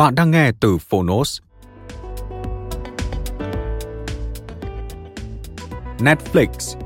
[0.00, 1.40] Bạn đang nghe từ Phonos.
[5.98, 6.78] Netflix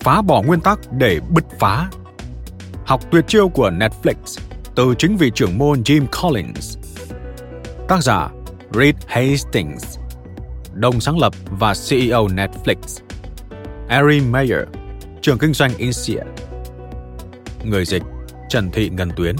[0.00, 1.90] phá bỏ nguyên tắc để bứt phá.
[2.86, 4.40] Học tuyệt chiêu của Netflix
[4.76, 6.78] từ chính vị trưởng môn Jim Collins.
[7.88, 8.28] Tác giả
[8.72, 9.98] Reed Hastings,
[10.72, 13.00] đồng sáng lập và CEO Netflix.
[13.88, 14.62] Ari Mayer,
[15.22, 16.20] trường kinh doanh Insia.
[17.64, 18.02] Người dịch
[18.48, 19.36] Trần Thị Ngân Tuyến.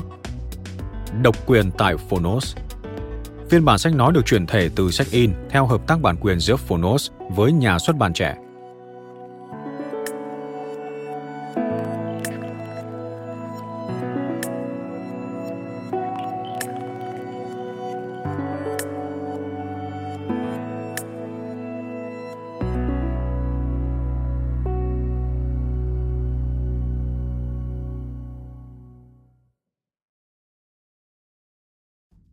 [1.23, 2.57] Độc quyền tại Phonos.
[3.51, 6.41] Phiên bản sách nói được chuyển thể từ sách in theo hợp tác bản quyền
[6.41, 8.37] giữa Phonos với nhà xuất bản trẻ.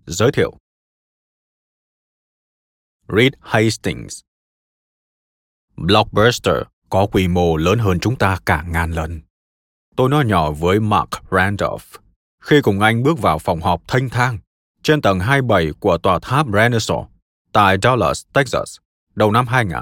[0.06, 0.63] Giới thiệu
[3.08, 4.20] Reed Hastings
[5.78, 6.56] Blockbuster
[6.90, 9.22] có quy mô lớn hơn chúng ta cả ngàn lần.
[9.96, 11.86] Tôi nói nhỏ với Mark Randolph
[12.42, 14.38] khi cùng anh bước vào phòng họp thanh thang
[14.84, 17.08] trên tầng 27 của tòa tháp Renaissance
[17.52, 18.78] tại Dallas, Texas,
[19.16, 19.78] đầu năm 2000.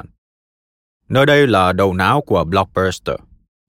[1.09, 3.15] Nơi đây là đầu não của Blockbuster,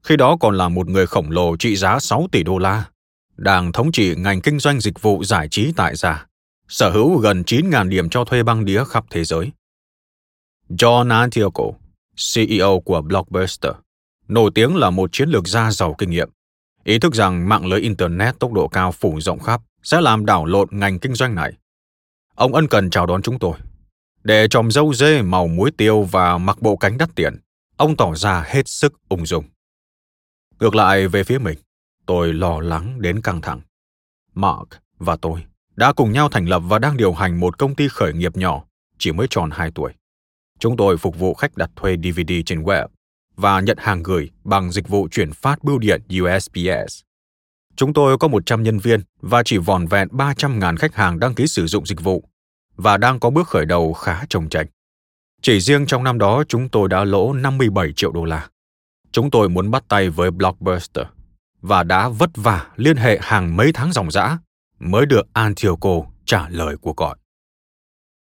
[0.03, 2.85] khi đó còn là một người khổng lồ trị giá 6 tỷ đô la,
[3.37, 6.27] đang thống trị ngành kinh doanh dịch vụ giải trí tại gia
[6.69, 9.53] sở hữu gần 9.000 điểm cho thuê băng đĩa khắp thế giới.
[10.69, 11.65] John Antioco,
[12.35, 13.73] CEO của Blockbuster,
[14.29, 16.31] nổi tiếng là một chiến lược gia giàu kinh nghiệm,
[16.85, 20.45] ý thức rằng mạng lưới Internet tốc độ cao phủ rộng khắp sẽ làm đảo
[20.45, 21.53] lộn ngành kinh doanh này.
[22.35, 23.59] Ông ân cần chào đón chúng tôi.
[24.25, 27.37] Để tròm dâu dê màu muối tiêu và mặc bộ cánh đắt tiền,
[27.77, 29.45] ông tỏ ra hết sức ung dung.
[30.61, 31.59] Ngược lại về phía mình,
[32.07, 33.61] tôi lo lắng đến căng thẳng.
[34.35, 34.69] Mark
[34.99, 35.45] và tôi
[35.77, 38.65] đã cùng nhau thành lập và đang điều hành một công ty khởi nghiệp nhỏ,
[38.99, 39.93] chỉ mới tròn 2 tuổi.
[40.59, 42.89] Chúng tôi phục vụ khách đặt thuê DVD trên web
[43.37, 47.01] và nhận hàng gửi bằng dịch vụ chuyển phát bưu điện USPS.
[47.77, 51.47] Chúng tôi có 100 nhân viên và chỉ vòn vẹn 300.000 khách hàng đăng ký
[51.47, 52.25] sử dụng dịch vụ
[52.77, 54.67] và đang có bước khởi đầu khá trồng trành.
[55.43, 58.49] Chỉ riêng trong năm đó chúng tôi đã lỗ 57 triệu đô la.
[59.13, 61.07] Chúng tôi muốn bắt tay với Blockbuster
[61.61, 64.39] và đã vất vả liên hệ hàng mấy tháng dòng dã
[64.83, 67.17] mới được Antioco trả lời cuộc gọi.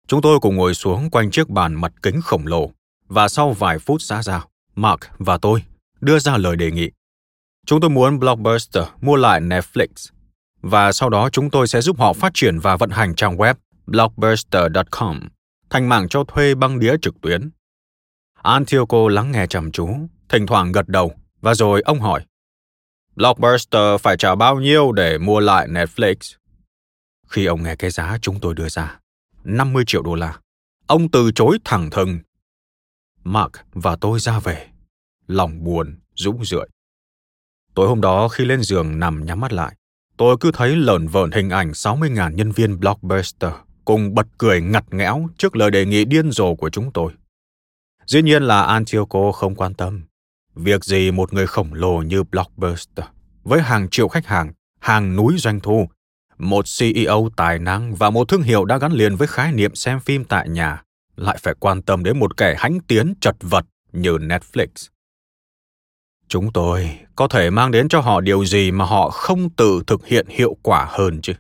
[0.09, 2.71] Chúng tôi cùng ngồi xuống quanh chiếc bàn mặt kính khổng lồ
[3.09, 5.63] và sau vài phút xã giao, Mark và tôi
[6.01, 6.91] đưa ra lời đề nghị.
[7.67, 10.11] Chúng tôi muốn Blockbuster mua lại Netflix
[10.63, 13.55] và sau đó chúng tôi sẽ giúp họ phát triển và vận hành trang web
[13.87, 15.21] blockbuster.com
[15.71, 17.51] thành mạng cho thuê băng đĩa trực tuyến.
[18.43, 19.89] Antioco lắng nghe chăm chú,
[20.29, 22.25] thỉnh thoảng gật đầu và rồi ông hỏi
[23.17, 26.38] Blockbuster phải trả bao nhiêu để mua lại Netflix?
[27.29, 28.99] Khi ông nghe cái giá chúng tôi đưa ra,
[29.45, 30.39] 50 triệu đô la,
[30.87, 32.19] ông từ chối thẳng thừng.
[33.25, 34.69] Mark và tôi ra về,
[35.27, 36.67] lòng buồn, rũng rượi.
[37.75, 39.77] Tối hôm đó khi lên giường nằm nhắm mắt lại,
[40.17, 43.53] tôi cứ thấy lởn vởn hình ảnh 60.000 nhân viên Blockbuster
[43.85, 47.13] cùng bật cười ngặt nghẽo trước lời đề nghị điên rồ của chúng tôi.
[48.07, 50.03] Dĩ nhiên là Antioco không quan tâm.
[50.55, 53.07] Việc gì một người khổng lồ như Blockbuster,
[53.43, 55.89] với hàng triệu khách hàng, hàng núi doanh thu,
[56.39, 60.01] một CEO tài năng và một thương hiệu đã gắn liền với khái niệm xem
[60.01, 60.83] phim tại nhà
[61.17, 64.89] lại phải quan tâm đến một kẻ hãnh tiến chật vật như Netflix.
[66.29, 70.07] Chúng tôi có thể mang đến cho họ điều gì mà họ không tự thực
[70.07, 71.33] hiện hiệu quả hơn chứ?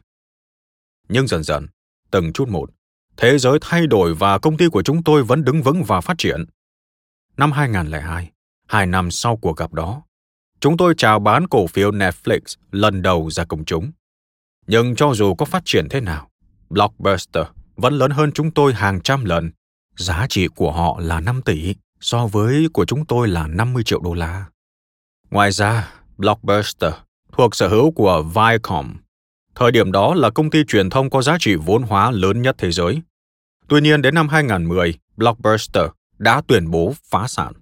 [1.08, 1.66] Nhưng dần dần,
[2.10, 2.70] từng chút một,
[3.16, 6.18] thế giới thay đổi và công ty của chúng tôi vẫn đứng vững và phát
[6.18, 6.44] triển.
[7.36, 8.30] Năm 2002,
[8.66, 10.02] hai năm sau cuộc gặp đó,
[10.60, 12.40] chúng tôi chào bán cổ phiếu Netflix
[12.70, 13.90] lần đầu ra công chúng.
[14.70, 16.28] Nhưng cho dù có phát triển thế nào,
[16.70, 17.44] Blockbuster
[17.76, 19.50] vẫn lớn hơn chúng tôi hàng trăm lần.
[19.96, 24.00] Giá trị của họ là 5 tỷ, so với của chúng tôi là 50 triệu
[24.00, 24.44] đô la.
[25.30, 26.92] Ngoài ra, Blockbuster
[27.32, 28.96] thuộc sở hữu của Viacom.
[29.54, 32.54] Thời điểm đó là công ty truyền thông có giá trị vốn hóa lớn nhất
[32.58, 33.02] thế giới.
[33.68, 35.86] Tuy nhiên đến năm 2010, Blockbuster
[36.18, 37.52] đã tuyên bố phá sản.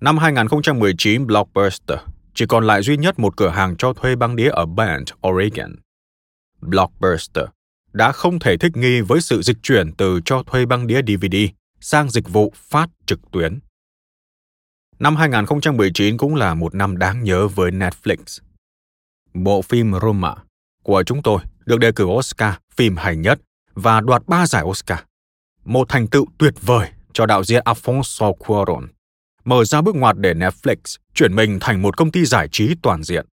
[0.00, 1.98] Năm 2019, Blockbuster
[2.34, 5.76] chỉ còn lại duy nhất một cửa hàng cho thuê băng đĩa ở Bend, Oregon.
[6.60, 7.44] Blockbuster
[7.92, 11.36] đã không thể thích nghi với sự dịch chuyển từ cho thuê băng đĩa DVD
[11.80, 13.58] sang dịch vụ phát trực tuyến.
[14.98, 18.38] Năm 2019 cũng là một năm đáng nhớ với Netflix.
[19.34, 20.34] Bộ phim Roma
[20.82, 23.40] của chúng tôi được đề cử Oscar phim hay nhất
[23.74, 24.98] và đoạt ba giải Oscar.
[25.64, 28.86] Một thành tựu tuyệt vời cho đạo diễn Alfonso Cuarón,
[29.44, 30.76] mở ra bước ngoặt để Netflix
[31.14, 33.26] chuyển mình thành một công ty giải trí toàn diện.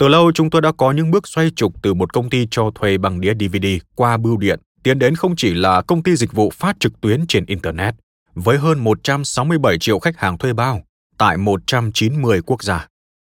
[0.00, 2.70] Từ lâu chúng tôi đã có những bước xoay trục từ một công ty cho
[2.74, 6.32] thuê bằng đĩa DVD qua bưu điện tiến đến không chỉ là công ty dịch
[6.32, 7.94] vụ phát trực tuyến trên Internet,
[8.34, 10.82] với hơn 167 triệu khách hàng thuê bao
[11.18, 12.88] tại 190 quốc gia,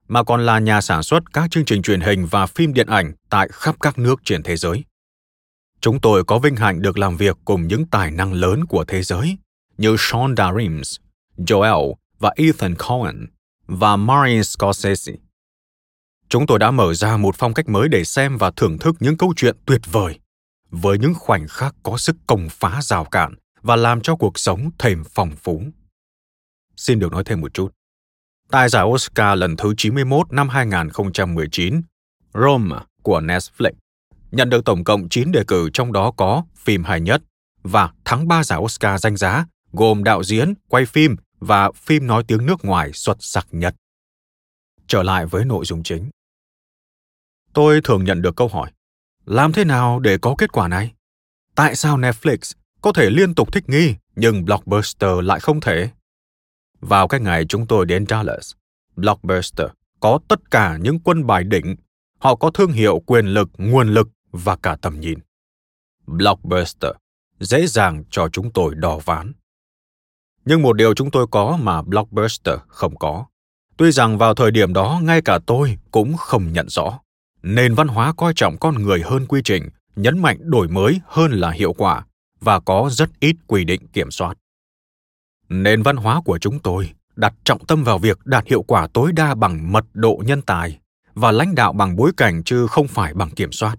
[0.08, 3.14] mà còn là nhà sản xuất các chương trình truyền hình và phim điện ảnh
[3.30, 4.84] tại khắp các nước trên thế giới.
[5.80, 9.04] Chúng tôi có vinh hạnh được làm việc cùng những tài năng lớn của thế
[9.04, 9.38] giới
[9.78, 10.96] như Sean Rhimes,
[11.38, 13.28] Joel và Ethan Cohen
[13.68, 15.14] và Martin Scorsese.
[16.32, 19.18] Chúng tôi đã mở ra một phong cách mới để xem và thưởng thức những
[19.18, 20.20] câu chuyện tuyệt vời
[20.70, 24.70] với những khoảnh khắc có sức công phá rào cản và làm cho cuộc sống
[24.80, 25.64] thêm phong phú.
[26.78, 27.72] Xin được nói thêm một chút.
[28.52, 31.82] Tại giải Oscar lần thứ 91 năm 2019,
[32.34, 33.72] Rome của Netflix
[34.32, 37.22] nhận được tổng cộng 9 đề cử trong đó có phim hay nhất
[37.64, 42.24] và thắng 3 giải Oscar danh giá gồm đạo diễn, quay phim và phim nói
[42.28, 43.76] tiếng nước ngoài xuất sắc nhất.
[44.88, 46.10] Trở lại với nội dung chính.
[47.54, 48.72] Tôi thường nhận được câu hỏi,
[49.26, 50.94] làm thế nào để có kết quả này?
[51.56, 55.90] Tại sao Netflix có thể liên tục thích nghi nhưng Blockbuster lại không thể?
[56.80, 58.52] Vào cái ngày chúng tôi đến Dallas,
[58.96, 59.68] Blockbuster
[60.00, 61.76] có tất cả những quân bài đỉnh.
[62.20, 65.20] Họ có thương hiệu, quyền lực, nguồn lực và cả tầm nhìn.
[66.08, 66.92] Blockbuster
[67.40, 69.34] dễ dàng cho chúng tôi đò ván.
[70.46, 73.26] Nhưng một điều chúng tôi có mà Blockbuster không có.
[73.78, 77.00] Tuy rằng vào thời điểm đó ngay cả tôi cũng không nhận rõ.
[77.44, 81.32] Nền văn hóa coi trọng con người hơn quy trình, nhấn mạnh đổi mới hơn
[81.32, 82.06] là hiệu quả
[82.40, 84.38] và có rất ít quy định kiểm soát.
[85.50, 89.12] Nền văn hóa của chúng tôi đặt trọng tâm vào việc đạt hiệu quả tối
[89.12, 90.80] đa bằng mật độ nhân tài
[91.14, 93.76] và lãnh đạo bằng bối cảnh chứ không phải bằng kiểm soát.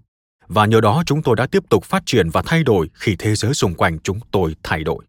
[0.49, 3.35] Và nhờ đó chúng tôi đã tiếp tục phát triển và thay đổi khi thế
[3.35, 5.05] giới xung quanh chúng tôi thay đổi.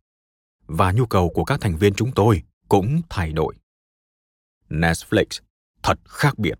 [0.67, 3.55] Và nhu cầu của các thành viên chúng tôi cũng thay đổi.
[4.69, 5.25] Netflix
[5.83, 6.59] thật khác biệt.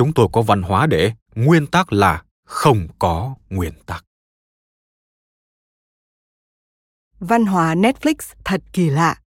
[0.00, 4.04] Chúng tôi có văn hóa để nguyên tắc là không có nguyên tắc.
[7.18, 8.14] Văn hóa Netflix
[8.44, 9.20] thật kỳ lạ.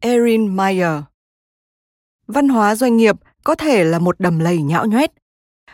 [0.00, 1.02] Erin Meyer
[2.26, 5.10] Văn hóa doanh nghiệp có thể là một đầm lầy nhão nhoét,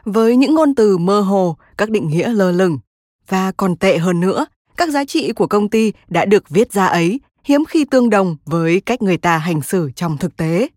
[0.05, 2.79] với những ngôn từ mơ hồ, các định nghĩa lơ lửng.
[3.29, 4.47] Và còn tệ hơn nữa,
[4.77, 8.37] các giá trị của công ty đã được viết ra ấy hiếm khi tương đồng
[8.45, 10.69] với cách người ta hành xử trong thực tế.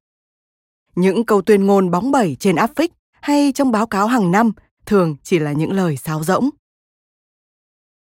[0.95, 4.51] Những câu tuyên ngôn bóng bẩy trên áp phích hay trong báo cáo hàng năm
[4.85, 6.49] thường chỉ là những lời sáo rỗng.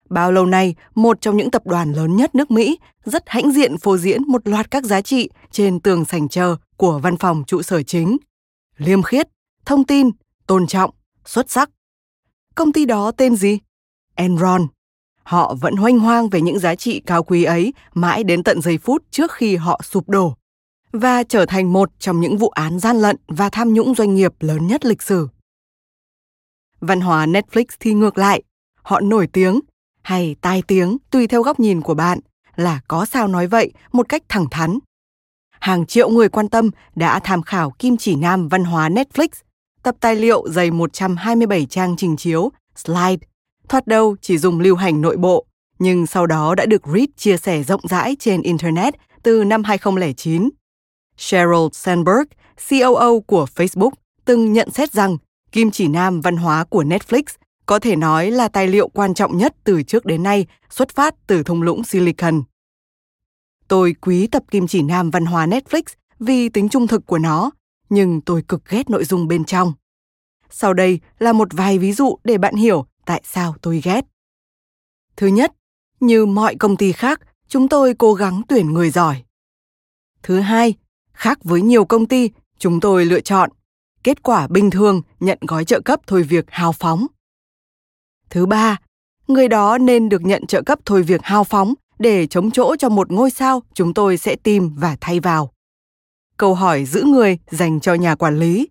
[0.09, 3.77] Bao lâu nay, một trong những tập đoàn lớn nhất nước Mỹ rất hãnh diện
[3.77, 7.61] phô diễn một loạt các giá trị trên tường sảnh chờ của văn phòng trụ
[7.61, 8.17] sở chính.
[8.77, 9.27] Liêm khiết,
[9.65, 10.09] thông tin,
[10.47, 10.91] tôn trọng,
[11.25, 11.69] xuất sắc.
[12.55, 13.59] Công ty đó tên gì?
[14.15, 14.67] Enron.
[15.23, 18.77] Họ vẫn hoanh hoang về những giá trị cao quý ấy mãi đến tận giây
[18.77, 20.33] phút trước khi họ sụp đổ
[20.91, 24.31] và trở thành một trong những vụ án gian lận và tham nhũng doanh nghiệp
[24.39, 25.27] lớn nhất lịch sử.
[26.81, 28.43] Văn hóa Netflix thì ngược lại,
[28.81, 29.59] họ nổi tiếng
[30.01, 32.19] hay tai tiếng tùy theo góc nhìn của bạn
[32.55, 34.79] là có sao nói vậy một cách thẳng thắn.
[35.59, 39.27] Hàng triệu người quan tâm đã tham khảo kim chỉ nam văn hóa Netflix,
[39.83, 43.27] tập tài liệu dày 127 trang trình chiếu, slide,
[43.69, 45.45] thoạt đầu chỉ dùng lưu hành nội bộ,
[45.79, 48.93] nhưng sau đó đã được Reed chia sẻ rộng rãi trên Internet
[49.23, 50.49] từ năm 2009.
[51.17, 52.23] Sheryl Sandberg,
[52.69, 53.91] COO của Facebook,
[54.25, 55.17] từng nhận xét rằng
[55.51, 57.23] kim chỉ nam văn hóa của Netflix
[57.65, 61.15] có thể nói là tài liệu quan trọng nhất từ trước đến nay xuất phát
[61.27, 62.41] từ thung lũng Silicon.
[63.67, 65.83] Tôi quý tập kim chỉ nam văn hóa Netflix
[66.19, 67.51] vì tính trung thực của nó,
[67.89, 69.73] nhưng tôi cực ghét nội dung bên trong.
[70.49, 74.05] Sau đây là một vài ví dụ để bạn hiểu tại sao tôi ghét.
[75.15, 75.53] Thứ nhất,
[75.99, 79.23] Như mọi công ty khác, chúng tôi cố gắng tuyển người giỏi.
[80.23, 80.73] Thứ hai,
[81.13, 83.49] khác với nhiều công ty, chúng tôi lựa chọn
[84.03, 87.07] kết quả bình thường nhận gói trợ cấp thôi việc hào phóng.
[88.29, 88.77] Thứ ba,
[89.27, 92.89] người đó nên được nhận trợ cấp thôi việc hào phóng để chống chỗ cho
[92.89, 95.51] một ngôi sao chúng tôi sẽ tìm và thay vào.
[96.37, 98.67] Câu hỏi giữ người dành cho nhà quản lý.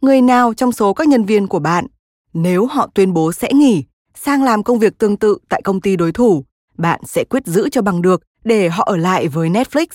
[0.00, 1.86] Người nào trong số các nhân viên của bạn,
[2.32, 3.84] nếu họ tuyên bố sẽ nghỉ,
[4.14, 6.44] sang làm công việc tương tự tại công ty đối thủ,
[6.78, 9.86] bạn sẽ quyết giữ cho bằng được để họ ở lại với Netflix.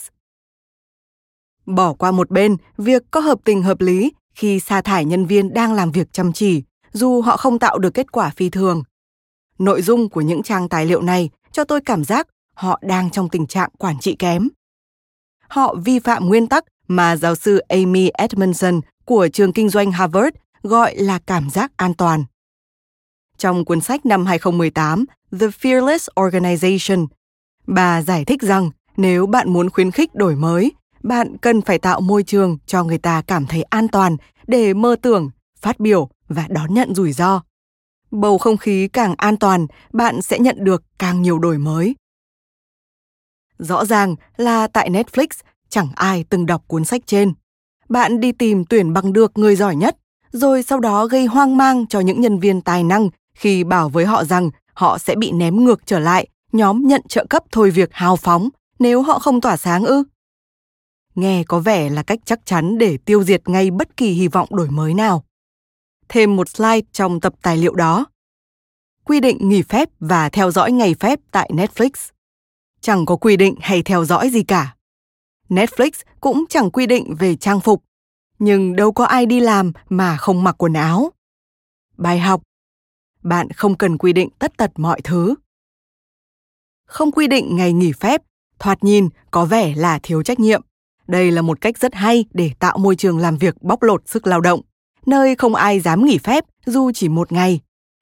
[1.65, 5.53] Bỏ qua một bên việc có hợp tình hợp lý khi sa thải nhân viên
[5.53, 6.63] đang làm việc chăm chỉ,
[6.93, 8.83] dù họ không tạo được kết quả phi thường.
[9.59, 13.29] Nội dung của những trang tài liệu này cho tôi cảm giác họ đang trong
[13.29, 14.47] tình trạng quản trị kém.
[15.47, 20.35] Họ vi phạm nguyên tắc mà giáo sư Amy Edmondson của trường kinh doanh Harvard
[20.63, 22.25] gọi là cảm giác an toàn.
[23.37, 25.05] Trong cuốn sách năm 2018
[25.39, 27.07] The Fearless Organization,
[27.67, 30.71] bà giải thích rằng nếu bạn muốn khuyến khích đổi mới,
[31.03, 34.95] bạn cần phải tạo môi trường cho người ta cảm thấy an toàn để mơ
[35.01, 35.29] tưởng,
[35.61, 37.41] phát biểu và đón nhận rủi ro.
[38.11, 41.95] Bầu không khí càng an toàn, bạn sẽ nhận được càng nhiều đổi mới.
[43.57, 45.27] Rõ ràng là tại Netflix
[45.69, 47.33] chẳng ai từng đọc cuốn sách trên.
[47.89, 49.97] Bạn đi tìm tuyển bằng được người giỏi nhất,
[50.31, 54.05] rồi sau đó gây hoang mang cho những nhân viên tài năng khi bảo với
[54.05, 57.89] họ rằng họ sẽ bị ném ngược trở lại nhóm nhận trợ cấp thôi việc
[57.93, 60.03] hào phóng nếu họ không tỏa sáng ư.
[61.15, 64.49] Nghe có vẻ là cách chắc chắn để tiêu diệt ngay bất kỳ hy vọng
[64.51, 65.23] đổi mới nào.
[66.09, 68.05] Thêm một slide trong tập tài liệu đó.
[69.03, 71.89] Quy định nghỉ phép và theo dõi ngày phép tại Netflix.
[72.81, 74.75] Chẳng có quy định hay theo dõi gì cả.
[75.49, 77.83] Netflix cũng chẳng quy định về trang phục,
[78.39, 81.11] nhưng đâu có ai đi làm mà không mặc quần áo.
[81.97, 82.41] Bài học
[83.23, 85.35] bạn không cần quy định tất tật mọi thứ.
[86.85, 88.21] Không quy định ngày nghỉ phép,
[88.59, 90.61] thoạt nhìn có vẻ là thiếu trách nhiệm.
[91.07, 94.27] Đây là một cách rất hay để tạo môi trường làm việc bóc lột sức
[94.27, 94.61] lao động,
[95.05, 97.59] nơi không ai dám nghỉ phép dù chỉ một ngày.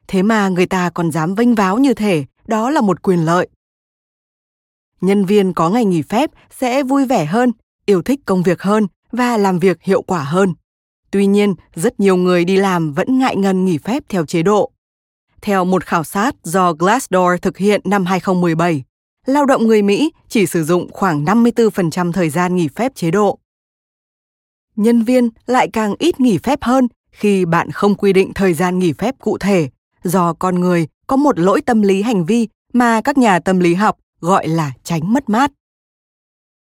[0.07, 3.47] Thế mà người ta còn dám vênh váo như thể đó là một quyền lợi.
[5.01, 7.51] Nhân viên có ngày nghỉ phép sẽ vui vẻ hơn,
[7.85, 10.53] yêu thích công việc hơn và làm việc hiệu quả hơn.
[11.11, 14.71] Tuy nhiên, rất nhiều người đi làm vẫn ngại ngần nghỉ phép theo chế độ.
[15.41, 18.83] Theo một khảo sát do Glassdoor thực hiện năm 2017,
[19.25, 23.39] lao động người Mỹ chỉ sử dụng khoảng 54% thời gian nghỉ phép chế độ.
[24.75, 28.79] Nhân viên lại càng ít nghỉ phép hơn khi bạn không quy định thời gian
[28.79, 29.69] nghỉ phép cụ thể,
[30.03, 33.73] do con người có một lỗi tâm lý hành vi mà các nhà tâm lý
[33.73, 35.51] học gọi là tránh mất mát.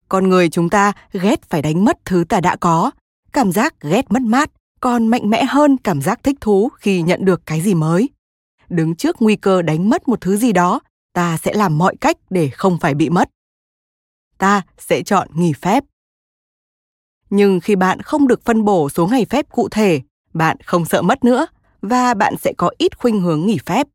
[0.08, 2.90] Con người chúng ta ghét phải đánh mất thứ ta đã có,
[3.32, 7.24] cảm giác ghét mất mát còn mạnh mẽ hơn cảm giác thích thú khi nhận
[7.24, 8.08] được cái gì mới.
[8.68, 10.80] Đứng trước nguy cơ đánh mất một thứ gì đó
[11.12, 13.30] ta sẽ làm mọi cách để không phải bị mất.
[14.38, 15.84] Ta sẽ chọn nghỉ phép.
[17.30, 20.00] Nhưng khi bạn không được phân bổ số ngày phép cụ thể
[20.34, 21.46] bạn không sợ mất nữa
[21.82, 23.86] và bạn sẽ có ít khuynh hướng nghỉ phép.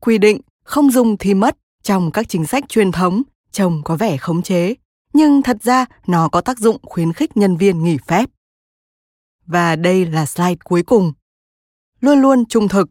[0.00, 3.22] Quy định không dùng thì mất trong các chính sách truyền thống
[3.52, 4.74] trông có vẻ khống chế
[5.12, 8.30] nhưng thật ra nó có tác dụng khuyến khích nhân viên nghỉ phép.
[9.46, 11.12] Và đây là slide cuối cùng.
[12.00, 12.90] Luôn luôn trung thực.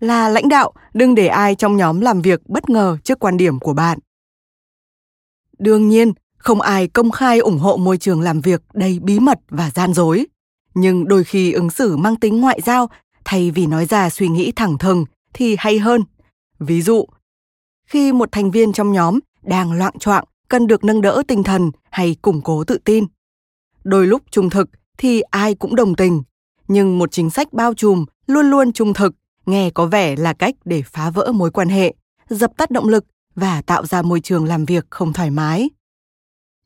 [0.00, 3.58] Là lãnh đạo, đừng để ai trong nhóm làm việc bất ngờ trước quan điểm
[3.58, 3.98] của bạn.
[5.58, 9.38] Đương nhiên, không ai công khai ủng hộ môi trường làm việc đầy bí mật
[9.48, 10.26] và gian dối.
[10.74, 12.90] Nhưng đôi khi ứng xử mang tính ngoại giao,
[13.24, 16.02] thay vì nói ra suy nghĩ thẳng thừng, thì hay hơn.
[16.58, 17.06] Ví dụ,
[17.86, 21.70] khi một thành viên trong nhóm đang loạn choạng cần được nâng đỡ tinh thần
[21.90, 23.04] hay củng cố tự tin.
[23.84, 26.22] Đôi lúc trung thực thì ai cũng đồng tình,
[26.68, 29.14] nhưng một chính sách bao trùm luôn luôn trung thực,
[29.46, 31.94] nghe có vẻ là cách để phá vỡ mối quan hệ,
[32.28, 33.04] dập tắt động lực
[33.34, 35.70] và tạo ra môi trường làm việc không thoải mái.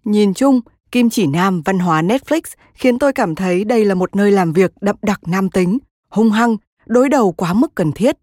[0.05, 0.61] Nhìn chung,
[0.93, 2.41] kim chỉ nam, văn hóa netflix,
[2.75, 6.31] khiến tôi cảm thấy đây là một nơi làm việc đậm đặc nam tính, hung
[6.31, 8.17] hăng, đối đầu quá mức cần thiết.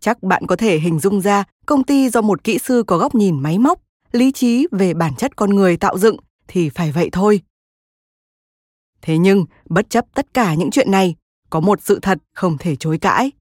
[0.00, 3.14] Chắc bạn có thể hình dung ra công ty do một kỹ sư có góc
[3.14, 3.83] nhìn máy móc
[4.14, 6.16] lý trí về bản chất con người tạo dựng
[6.48, 7.40] thì phải vậy thôi
[9.02, 11.14] thế nhưng bất chấp tất cả những chuyện này
[11.50, 13.32] có một sự thật không thể chối cãi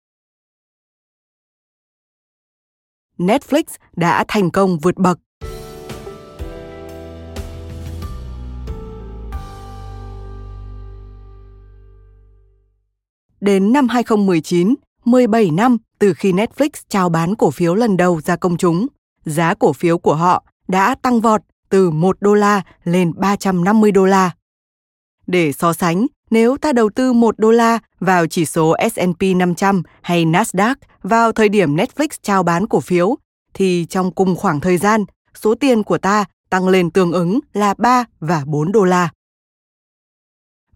[3.18, 3.64] Netflix
[3.96, 5.20] đã thành công vượt bậc.
[13.42, 14.76] Đến năm 2019,
[15.06, 18.88] 17 năm từ khi Netflix chào bán cổ phiếu lần đầu ra công chúng,
[19.26, 24.06] giá cổ phiếu của họ đã tăng vọt từ 1 đô la lên 350 đô
[24.06, 24.32] la.
[25.28, 29.84] Để so sánh, nếu ta đầu tư 1 đô la vào chỉ số S&P 500
[30.02, 33.16] hay Nasdaq vào thời điểm Netflix chào bán cổ phiếu,
[33.54, 35.04] thì trong cùng khoảng thời gian,
[35.36, 39.10] số tiền của ta tăng lên tương ứng là 3 và 4 đô la.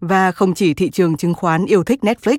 [0.00, 2.38] Và không chỉ thị trường chứng khoán yêu thích Netflix,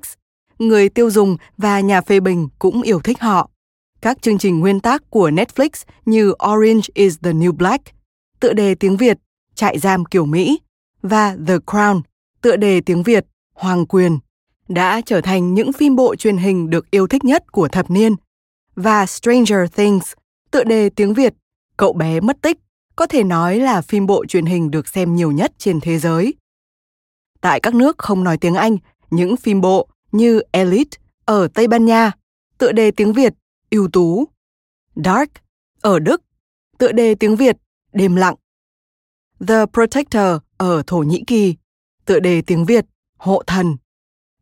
[0.59, 3.49] người tiêu dùng và nhà phê bình cũng yêu thích họ.
[4.01, 5.69] Các chương trình nguyên tác của Netflix
[6.05, 7.83] như Orange is the New Black,
[8.39, 9.17] tựa đề tiếng Việt
[9.55, 10.59] Trại giam kiểu Mỹ
[11.01, 12.01] và The Crown,
[12.41, 14.19] tựa đề tiếng Việt Hoàng quyền,
[14.67, 18.15] đã trở thành những phim bộ truyền hình được yêu thích nhất của thập niên.
[18.75, 20.13] Và Stranger Things,
[20.51, 21.33] tựa đề tiếng Việt
[21.77, 22.57] Cậu bé mất tích,
[22.95, 26.33] có thể nói là phim bộ truyền hình được xem nhiều nhất trên thế giới.
[27.41, 28.77] Tại các nước không nói tiếng Anh,
[29.09, 32.11] những phim bộ như Elite ở Tây Ban Nha,
[32.57, 33.33] tựa đề tiếng Việt
[33.69, 34.27] ưu tú.
[34.95, 35.31] Dark
[35.81, 36.21] ở Đức,
[36.77, 37.57] tựa đề tiếng Việt
[37.93, 38.35] đêm lặng.
[39.47, 41.55] The Protector ở Thổ Nhĩ Kỳ,
[42.05, 42.85] tựa đề tiếng Việt
[43.17, 43.77] hộ thần.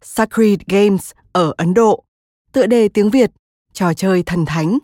[0.02, 2.04] Sacred Games ở Ấn Độ,
[2.52, 3.32] tựa đề tiếng Việt
[3.74, 4.78] trò chơi thần thánh,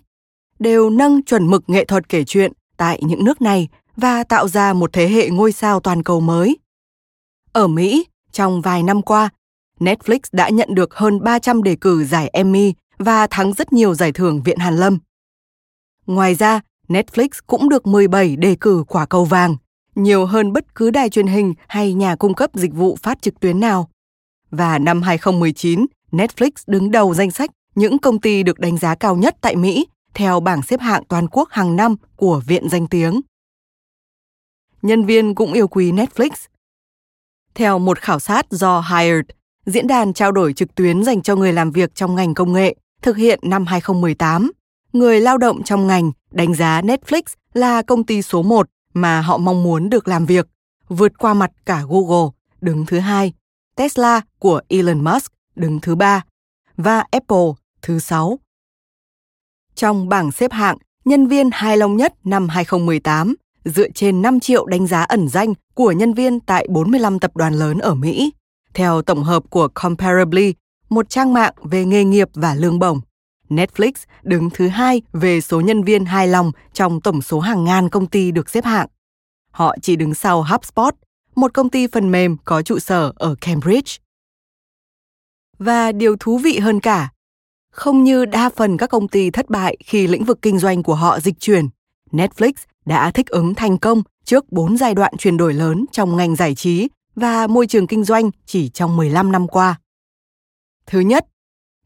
[0.60, 4.74] đều nâng chuẩn mực nghệ thuật kể chuyện tại những nước này và tạo ra
[4.74, 6.58] một thế hệ ngôi sao toàn cầu mới.
[7.52, 9.30] Ở Mỹ, trong vài năm qua,
[9.80, 12.74] Netflix đã nhận được hơn 300 đề cử giải Emmy
[13.04, 14.98] và thắng rất nhiều giải thưởng Viện Hàn Lâm.
[16.06, 19.56] Ngoài ra, Netflix cũng được 17 đề cử quả cầu vàng,
[19.96, 23.40] nhiều hơn bất cứ đài truyền hình hay nhà cung cấp dịch vụ phát trực
[23.40, 23.90] tuyến nào.
[24.52, 29.16] Và năm 2019, Netflix đứng đầu danh sách những công ty được đánh giá cao
[29.16, 33.22] nhất tại Mỹ theo bảng xếp hạng toàn quốc hàng năm của Viện danh tiếng.
[34.82, 36.30] Nhân viên cũng yêu quý Netflix.
[37.56, 39.26] Theo một khảo sát do Hired,
[39.66, 42.76] diễn đàn trao đổi trực tuyến dành cho người làm việc trong ngành công nghệ,
[43.04, 44.52] thực hiện năm 2018,
[44.94, 47.22] người lao động trong ngành đánh giá Netflix
[47.54, 50.48] là công ty số 1 mà họ mong muốn được làm việc,
[50.88, 52.30] vượt qua mặt cả Google,
[52.62, 53.34] đứng thứ hai,
[53.76, 56.24] Tesla của Elon Musk đứng thứ ba.
[56.78, 58.40] Và Apple thứ sáu.
[59.76, 63.36] Trong bảng xếp hạng nhân viên hài lòng nhất năm 2018,
[63.66, 67.54] dựa trên 5 triệu đánh giá ẩn danh của nhân viên tại 45 tập đoàn
[67.54, 68.34] lớn ở Mỹ,
[68.74, 70.54] theo tổng hợp của Comparably,
[70.94, 73.02] một trang mạng về nghề nghiệp và lương bổng.
[73.50, 73.92] Netflix
[74.24, 78.08] đứng thứ hai về số nhân viên hài lòng trong tổng số hàng ngàn công
[78.08, 78.88] ty được xếp hạng.
[79.52, 80.94] Họ chỉ đứng sau HubSpot,
[81.36, 83.92] một công ty phần mềm có trụ sở ở Cambridge.
[85.60, 87.10] Và điều thú vị hơn cả,
[87.72, 90.96] không như đa phần các công ty thất bại khi lĩnh vực kinh doanh của
[90.96, 91.68] họ dịch chuyển,
[92.12, 92.54] Netflix
[92.86, 96.56] đã thích ứng thành công trước 4 giai đoạn chuyển đổi lớn trong ngành giải
[96.56, 99.80] trí và môi trường kinh doanh chỉ trong 15 năm qua.
[100.86, 101.26] Thứ nhất,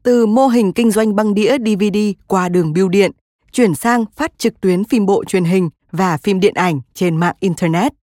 [0.03, 3.12] từ mô hình kinh doanh băng đĩa DVD qua đường bưu điện,
[3.51, 7.36] chuyển sang phát trực tuyến phim bộ truyền hình và phim điện ảnh trên mạng
[7.39, 7.93] Internet.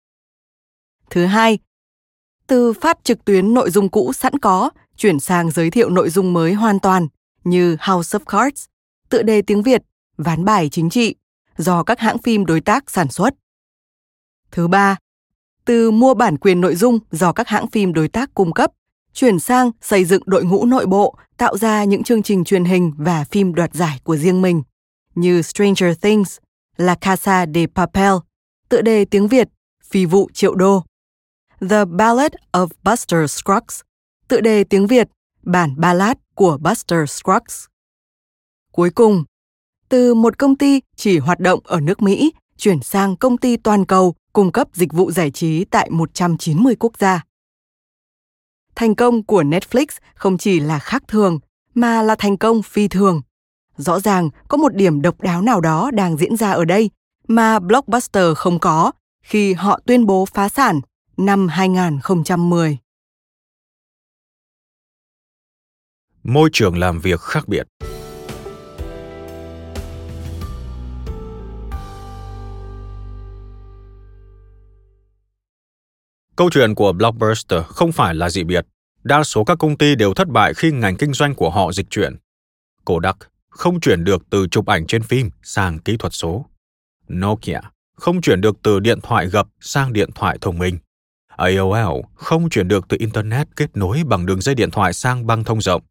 [1.11, 1.59] Thứ hai,
[2.47, 6.33] từ phát trực tuyến nội dung cũ sẵn có, chuyển sang giới thiệu nội dung
[6.33, 7.09] mới hoàn toàn
[7.45, 8.65] như House of Cards,
[9.09, 9.83] tựa đề tiếng Việt,
[10.17, 11.15] ván bài chính trị,
[11.57, 13.35] do các hãng phim đối tác sản xuất.
[14.51, 14.97] Thứ ba,
[15.65, 18.73] từ mua bản quyền nội dung do các hãng phim đối tác cung cấp,
[19.15, 22.93] chuyển sang xây dựng đội ngũ nội bộ, tạo ra những chương trình truyền hình
[22.97, 24.63] và phim đoạt giải của riêng mình,
[25.15, 26.39] như Stranger Things,
[26.77, 28.13] La Casa de Papel,
[28.69, 29.49] tựa đề tiếng Việt,
[29.85, 30.85] Phi vụ triệu đô.
[31.71, 33.81] The Ballad of Buster Scruggs,
[34.29, 35.09] tựa đề tiếng Việt,
[35.43, 37.65] bản ballad của Buster Scruggs.
[38.73, 39.25] Cuối cùng,
[39.89, 43.85] từ một công ty chỉ hoạt động ở nước Mỹ chuyển sang công ty toàn
[43.85, 47.25] cầu cung cấp dịch vụ giải trí tại 190 quốc gia.
[48.77, 51.39] Thành công của Netflix không chỉ là khác thường,
[51.75, 53.23] mà là thành công phi thường.
[53.77, 56.91] Rõ ràng, có một điểm độc đáo nào đó đang diễn ra ở đây
[57.29, 60.81] mà Blockbuster không có khi họ tuyên bố phá sản
[61.17, 62.79] năm 2010.
[66.23, 67.67] Môi trường làm việc khác biệt
[76.37, 78.67] Câu chuyện của Blockbuster không phải là dị biệt.
[79.03, 81.91] Đa số các công ty đều thất bại khi ngành kinh doanh của họ dịch
[81.91, 82.17] chuyển.
[82.85, 83.17] Kodak
[83.51, 86.47] không chuyển được từ chụp ảnh trên phim sang kỹ thuật số.
[87.13, 87.61] Nokia
[87.97, 90.79] không chuyển được từ điện thoại gập sang điện thoại thông minh.
[91.37, 95.45] AOL không chuyển được từ Internet kết nối bằng đường dây điện thoại sang băng
[95.45, 95.83] thông rộng.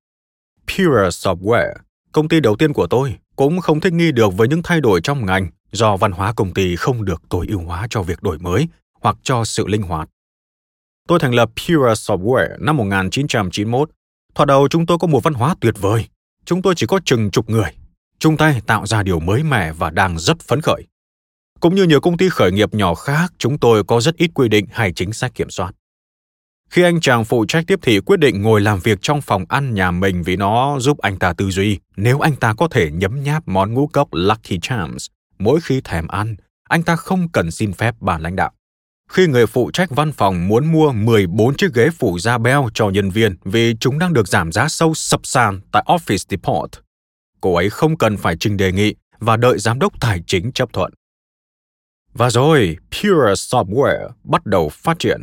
[0.67, 1.73] Pure Software,
[2.11, 5.01] công ty đầu tiên của tôi, cũng không thích nghi được với những thay đổi
[5.01, 8.37] trong ngành do văn hóa công ty không được tối ưu hóa cho việc đổi
[8.39, 8.67] mới
[9.01, 10.09] hoặc cho sự linh hoạt.
[11.07, 13.89] Tôi thành lập Pure Software năm 1991.
[14.35, 16.05] Thoạt đầu chúng tôi có một văn hóa tuyệt vời.
[16.45, 17.69] Chúng tôi chỉ có chừng chục người.
[18.19, 20.83] Chung tay tạo ra điều mới mẻ và đang rất phấn khởi.
[21.59, 24.47] Cũng như nhiều công ty khởi nghiệp nhỏ khác, chúng tôi có rất ít quy
[24.47, 25.71] định hay chính sách kiểm soát.
[26.69, 29.73] Khi anh chàng phụ trách tiếp thị quyết định ngồi làm việc trong phòng ăn
[29.73, 33.23] nhà mình vì nó giúp anh ta tư duy nếu anh ta có thể nhấm
[33.23, 35.07] nháp món ngũ cốc Lucky Charms
[35.39, 36.35] mỗi khi thèm ăn,
[36.69, 38.51] anh ta không cần xin phép ban lãnh đạo.
[39.13, 42.89] Khi người phụ trách văn phòng muốn mua 14 chiếc ghế phủ da beo cho
[42.89, 46.69] nhân viên vì chúng đang được giảm giá sâu sập sàn tại Office Depot,
[47.41, 50.73] cô ấy không cần phải trình đề nghị và đợi giám đốc tài chính chấp
[50.73, 50.93] thuận.
[52.13, 55.21] Và rồi, Pure Software bắt đầu phát triển.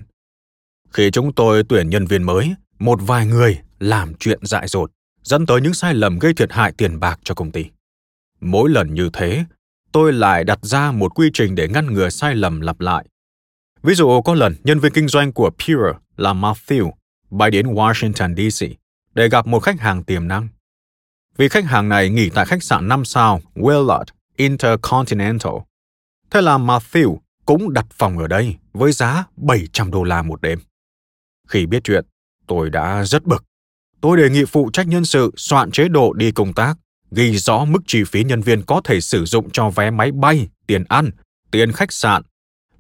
[0.90, 4.90] Khi chúng tôi tuyển nhân viên mới, một vài người làm chuyện dại dột,
[5.22, 7.64] dẫn tới những sai lầm gây thiệt hại tiền bạc cho công ty.
[8.40, 9.44] Mỗi lần như thế,
[9.92, 13.04] tôi lại đặt ra một quy trình để ngăn ngừa sai lầm lặp lại.
[13.82, 16.92] Ví dụ có lần nhân viên kinh doanh của Pure là Matthew
[17.30, 18.66] bay đến Washington DC
[19.14, 20.48] để gặp một khách hàng tiềm năng.
[21.36, 24.04] Vì khách hàng này nghỉ tại khách sạn 5 sao Willard
[24.36, 25.52] Intercontinental.
[26.30, 30.58] Thế là Matthew cũng đặt phòng ở đây với giá 700 đô la một đêm.
[31.48, 32.04] Khi biết chuyện,
[32.46, 33.44] tôi đã rất bực.
[34.00, 36.74] Tôi đề nghị phụ trách nhân sự soạn chế độ đi công tác,
[37.10, 40.48] ghi rõ mức chi phí nhân viên có thể sử dụng cho vé máy bay,
[40.66, 41.10] tiền ăn,
[41.50, 42.22] tiền khách sạn,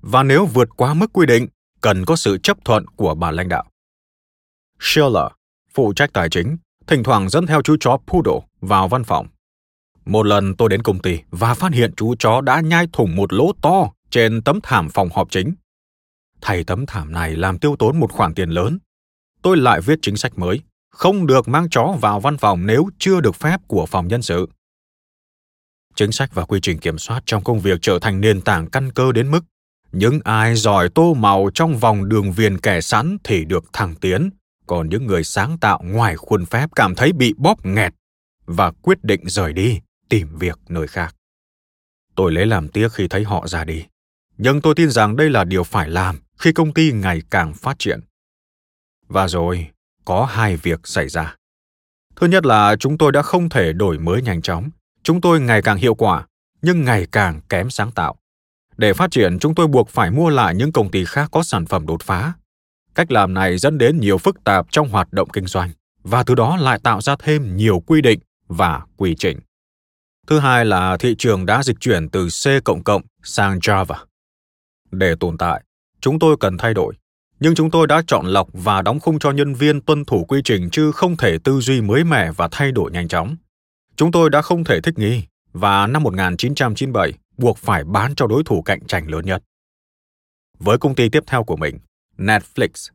[0.02, 1.46] và nếu vượt quá mức quy định,
[1.80, 3.64] cần có sự chấp thuận của bà lãnh đạo.
[4.80, 5.26] Schiller,
[5.74, 9.26] phụ trách tài chính, thỉnh thoảng dẫn theo chú chó Poodle vào văn phòng.
[10.04, 13.32] Một lần tôi đến công ty và phát hiện chú chó đã nhai thủng một
[13.32, 15.54] lỗ to trên tấm thảm phòng họp chính.
[16.40, 18.78] Thay tấm thảm này làm tiêu tốn một khoản tiền lớn.
[19.42, 20.60] Tôi lại viết chính sách mới,
[20.90, 24.48] không được mang chó vào văn phòng nếu chưa được phép của phòng nhân sự.
[25.94, 28.92] Chính sách và quy trình kiểm soát trong công việc trở thành nền tảng căn
[28.92, 29.40] cơ đến mức
[29.92, 34.30] những ai giỏi tô màu trong vòng đường viền kẻ sẵn thì được thăng tiến,
[34.66, 37.94] còn những người sáng tạo ngoài khuôn phép cảm thấy bị bóp nghẹt
[38.46, 41.16] và quyết định rời đi, tìm việc nơi khác.
[42.14, 43.84] Tôi lấy làm tiếc khi thấy họ ra đi,
[44.38, 47.78] nhưng tôi tin rằng đây là điều phải làm khi công ty ngày càng phát
[47.78, 48.00] triển.
[49.08, 49.70] Và rồi,
[50.04, 51.36] có hai việc xảy ra.
[52.16, 54.70] Thứ nhất là chúng tôi đã không thể đổi mới nhanh chóng,
[55.02, 56.26] chúng tôi ngày càng hiệu quả,
[56.62, 58.16] nhưng ngày càng kém sáng tạo.
[58.80, 61.66] Để phát triển, chúng tôi buộc phải mua lại những công ty khác có sản
[61.66, 62.32] phẩm đột phá.
[62.94, 65.70] Cách làm này dẫn đến nhiều phức tạp trong hoạt động kinh doanh
[66.02, 69.38] và từ đó lại tạo ra thêm nhiều quy định và quy trình.
[70.26, 74.04] Thứ hai là thị trường đã dịch chuyển từ C cộng cộng sang Java.
[74.90, 75.62] Để tồn tại,
[76.00, 76.94] chúng tôi cần thay đổi,
[77.40, 80.40] nhưng chúng tôi đã chọn lọc và đóng khung cho nhân viên tuân thủ quy
[80.44, 83.36] trình chứ không thể tư duy mới mẻ và thay đổi nhanh chóng.
[83.96, 88.44] Chúng tôi đã không thể thích nghi và năm 1997 buộc phải bán cho đối
[88.44, 89.42] thủ cạnh tranh lớn nhất.
[90.58, 91.78] Với công ty tiếp theo của mình,
[92.18, 92.90] Netflix,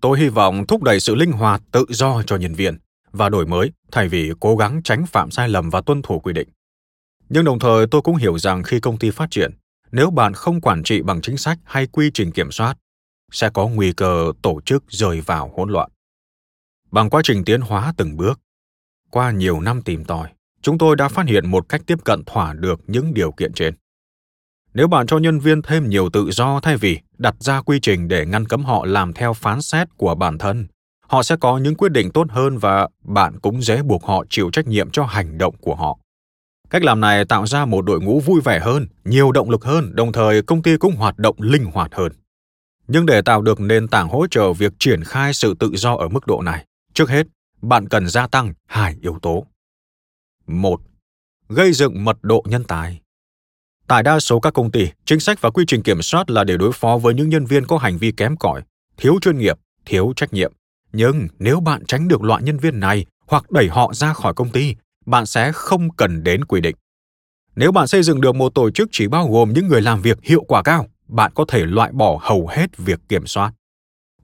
[0.00, 2.78] tôi hy vọng thúc đẩy sự linh hoạt tự do cho nhân viên
[3.12, 6.32] và đổi mới thay vì cố gắng tránh phạm sai lầm và tuân thủ quy
[6.32, 6.48] định.
[7.28, 9.52] Nhưng đồng thời tôi cũng hiểu rằng khi công ty phát triển,
[9.92, 12.76] nếu bạn không quản trị bằng chính sách hay quy trình kiểm soát,
[13.32, 15.90] sẽ có nguy cơ tổ chức rơi vào hỗn loạn.
[16.90, 18.40] Bằng quá trình tiến hóa từng bước,
[19.10, 20.28] qua nhiều năm tìm tòi,
[20.62, 23.74] chúng tôi đã phát hiện một cách tiếp cận thỏa được những điều kiện trên.
[24.74, 28.08] Nếu bạn cho nhân viên thêm nhiều tự do thay vì đặt ra quy trình
[28.08, 30.66] để ngăn cấm họ làm theo phán xét của bản thân,
[31.06, 34.50] họ sẽ có những quyết định tốt hơn và bạn cũng dễ buộc họ chịu
[34.52, 35.98] trách nhiệm cho hành động của họ.
[36.70, 39.96] Cách làm này tạo ra một đội ngũ vui vẻ hơn, nhiều động lực hơn,
[39.96, 42.12] đồng thời công ty cũng hoạt động linh hoạt hơn.
[42.88, 46.08] Nhưng để tạo được nền tảng hỗ trợ việc triển khai sự tự do ở
[46.08, 47.26] mức độ này, trước hết,
[47.62, 49.46] bạn cần gia tăng hai yếu tố.
[50.46, 50.80] Một,
[51.48, 53.00] gây dựng mật độ nhân tài.
[53.90, 56.56] Tại đa số các công ty, chính sách và quy trình kiểm soát là để
[56.56, 58.62] đối phó với những nhân viên có hành vi kém cỏi,
[58.96, 60.52] thiếu chuyên nghiệp, thiếu trách nhiệm.
[60.92, 64.50] Nhưng nếu bạn tránh được loại nhân viên này hoặc đẩy họ ra khỏi công
[64.50, 64.74] ty,
[65.06, 66.76] bạn sẽ không cần đến quy định.
[67.56, 70.18] Nếu bạn xây dựng được một tổ chức chỉ bao gồm những người làm việc
[70.22, 73.52] hiệu quả cao, bạn có thể loại bỏ hầu hết việc kiểm soát.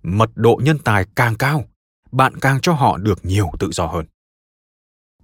[0.03, 1.65] Mật độ nhân tài càng cao,
[2.13, 4.07] bạn càng cho họ được nhiều tự do hơn.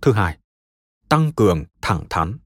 [0.01, 0.39] Thứ hai,
[1.09, 2.39] tăng cường thẳng thắn.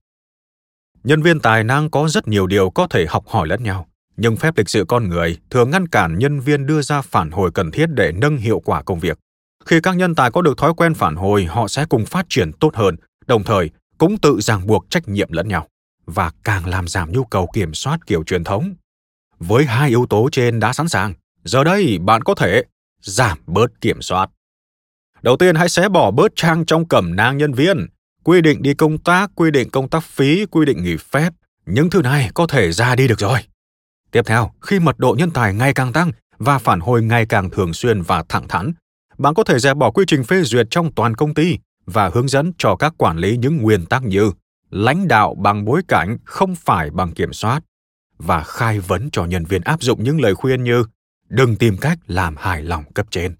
[1.07, 4.37] Nhân viên tài năng có rất nhiều điều có thể học hỏi lẫn nhau, nhưng
[4.37, 7.71] phép lịch sự con người thường ngăn cản nhân viên đưa ra phản hồi cần
[7.71, 9.19] thiết để nâng hiệu quả công việc.
[9.67, 12.53] Khi các nhân tài có được thói quen phản hồi, họ sẽ cùng phát triển
[12.53, 15.67] tốt hơn, đồng thời cũng tự ràng buộc trách nhiệm lẫn nhau
[16.07, 18.75] và càng làm giảm nhu cầu kiểm soát kiểu truyền thống.
[19.39, 21.15] Với hai yếu tố trên đã sẵn sàng,
[21.45, 22.63] giờ đây bạn có thể
[23.03, 24.31] giảm bớt kiểm soát.
[25.23, 27.87] Đầu tiên hãy xé bỏ bớt trang trong cẩm nang nhân viên,
[28.27, 31.33] quy định đi công tác, quy định công tác phí, quy định nghỉ phép.
[31.67, 33.39] Những thứ này có thể ra đi được rồi.
[34.11, 37.51] Tiếp theo, khi mật độ nhân tài ngày càng tăng và phản hồi ngày càng
[37.51, 38.73] thường xuyên và thẳng thắn,
[39.19, 42.29] bạn có thể dẹp bỏ quy trình phê duyệt trong toàn công ty và hướng
[42.29, 44.33] dẫn cho các quản lý những nguyên tắc như
[44.71, 47.61] lãnh đạo bằng bối cảnh không phải bằng kiểm soát
[48.19, 50.85] và khai vấn cho nhân viên áp dụng những lời khuyên như
[51.29, 53.35] đừng tìm cách làm hài lòng cấp trên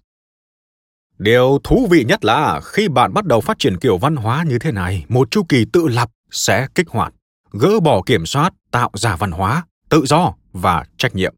[1.17, 4.59] Điều thú vị nhất là khi bạn bắt đầu phát triển kiểu văn hóa như
[4.59, 7.13] thế này, một chu kỳ tự lập sẽ kích hoạt,
[7.51, 11.33] gỡ bỏ kiểm soát, tạo ra văn hóa, tự do và trách nhiệm.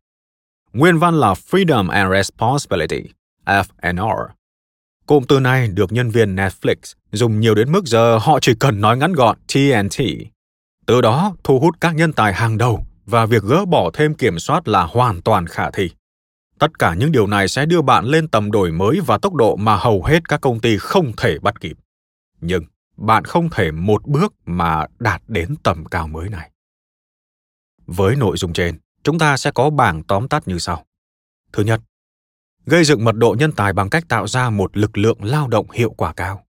[0.73, 3.09] Nguyên văn là Freedom and Responsibility,
[3.45, 4.27] FNR.
[5.05, 6.75] Cụm từ này được nhân viên Netflix
[7.11, 10.03] dùng nhiều đến mức giờ họ chỉ cần nói ngắn gọn TNT.
[10.85, 14.39] Từ đó thu hút các nhân tài hàng đầu và việc gỡ bỏ thêm kiểm
[14.39, 15.89] soát là hoàn toàn khả thi.
[16.59, 19.55] Tất cả những điều này sẽ đưa bạn lên tầm đổi mới và tốc độ
[19.55, 21.77] mà hầu hết các công ty không thể bắt kịp.
[22.41, 22.63] Nhưng
[22.97, 26.51] bạn không thể một bước mà đạt đến tầm cao mới này.
[27.87, 30.85] Với nội dung trên, chúng ta sẽ có bảng tóm tắt như sau.
[31.53, 31.81] Thứ nhất,
[32.65, 35.71] gây dựng mật độ nhân tài bằng cách tạo ra một lực lượng lao động
[35.71, 36.45] hiệu quả cao.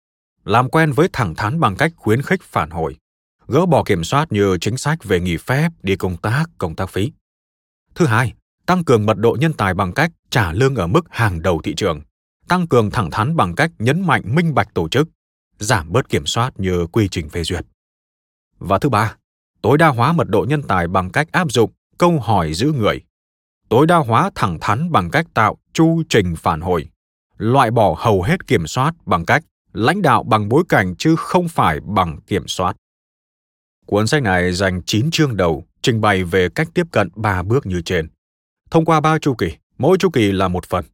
[0.45, 2.97] Làm quen với thẳng thắn bằng cách khuyến khích phản hồi.
[3.47, 6.89] Gỡ bỏ kiểm soát như chính sách về nghỉ phép, đi công tác, công tác
[6.89, 7.11] phí.
[7.95, 8.33] Thứ hai,
[8.65, 11.75] tăng cường mật độ nhân tài bằng cách trả lương ở mức hàng đầu thị
[11.75, 12.01] trường,
[12.47, 15.09] tăng cường thẳng thắn bằng cách nhấn mạnh minh bạch tổ chức,
[15.59, 17.65] giảm bớt kiểm soát như quy trình phê duyệt.
[18.59, 19.15] Và thứ ba,
[19.61, 23.01] tối đa hóa mật độ nhân tài bằng cách áp dụng câu hỏi giữ người,
[23.69, 26.89] tối đa hóa thẳng thắn bằng cách tạo chu trình phản hồi,
[27.37, 29.43] loại bỏ hầu hết kiểm soát bằng cách
[29.73, 32.75] lãnh đạo bằng bối cảnh chứ không phải bằng kiểm soát.
[33.85, 37.65] Cuốn sách này dành 9 chương đầu trình bày về cách tiếp cận 3 bước
[37.65, 38.09] như trên.
[38.71, 40.85] Thông qua ba chu kỳ, mỗi chu kỳ là một phần.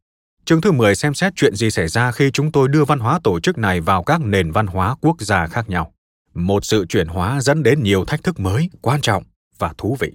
[0.44, 3.20] Chương thứ 10 xem xét chuyện gì xảy ra khi chúng tôi đưa văn hóa
[3.24, 5.92] tổ chức này vào các nền văn hóa quốc gia khác nhau.
[6.34, 9.24] Một sự chuyển hóa dẫn đến nhiều thách thức mới, quan trọng
[9.58, 10.12] và thú vị.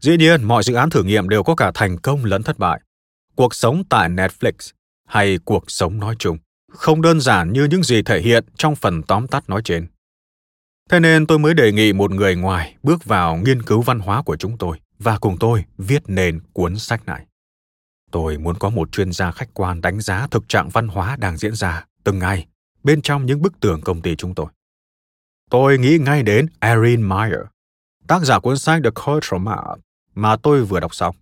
[0.00, 2.80] Dĩ nhiên, mọi dự án thử nghiệm đều có cả thành công lẫn thất bại.
[3.36, 4.72] Cuộc sống tại Netflix
[5.08, 6.38] hay cuộc sống nói chung
[6.72, 9.86] không đơn giản như những gì thể hiện trong phần tóm tắt nói trên.
[10.90, 14.22] Thế nên tôi mới đề nghị một người ngoài bước vào nghiên cứu văn hóa
[14.22, 17.26] của chúng tôi và cùng tôi viết nên cuốn sách này.
[18.10, 21.36] Tôi muốn có một chuyên gia khách quan đánh giá thực trạng văn hóa đang
[21.36, 22.46] diễn ra từng ngày
[22.82, 24.46] bên trong những bức tường công ty chúng tôi.
[25.50, 27.40] Tôi nghĩ ngay đến Erin Meyer,
[28.06, 29.78] tác giả cuốn sách The Cultural Map
[30.14, 31.16] mà tôi vừa đọc xong.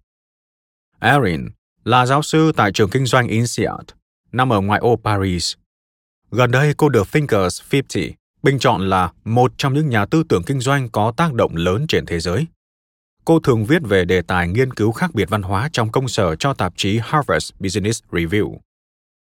[1.01, 1.49] Erin
[1.85, 3.85] là giáo sư tại trường kinh doanh INSEAD,
[4.33, 5.55] nằm ở ngoại ô Paris.
[6.31, 10.43] Gần đây cô được Thinkers 50 bình chọn là một trong những nhà tư tưởng
[10.43, 12.47] kinh doanh có tác động lớn trên thế giới.
[13.25, 16.37] Cô thường viết về đề tài nghiên cứu khác biệt văn hóa trong công sở
[16.37, 18.57] cho tạp chí Harvard Business Review.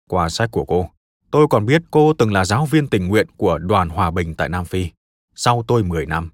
[0.10, 0.90] Qua sách của cô,
[1.32, 4.50] tôi còn biết cô từng là giáo viên tình nguyện của đoàn hòa bình tại
[4.50, 4.90] Nam Phi,
[5.36, 6.30] sau tôi 10 năm.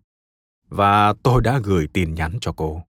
[0.69, 2.84] Và tôi đã gửi tin nhắn cho cô.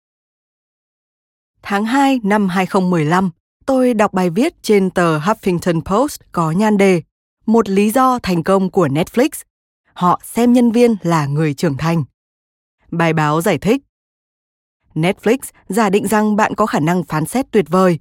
[1.62, 3.30] Tháng 2 năm 2015,
[3.66, 7.02] tôi đọc bài viết trên tờ Huffington Post có nhan đề
[7.46, 9.28] Một lý do thành công của Netflix.
[9.92, 12.04] Họ xem nhân viên là người trưởng thành.
[12.90, 13.82] Bài báo giải thích
[14.94, 17.98] Netflix giả định rằng bạn có khả năng phán xét tuyệt vời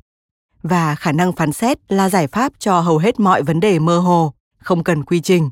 [0.63, 3.99] và khả năng phán xét là giải pháp cho hầu hết mọi vấn đề mơ
[3.99, 5.49] hồ, không cần quy trình.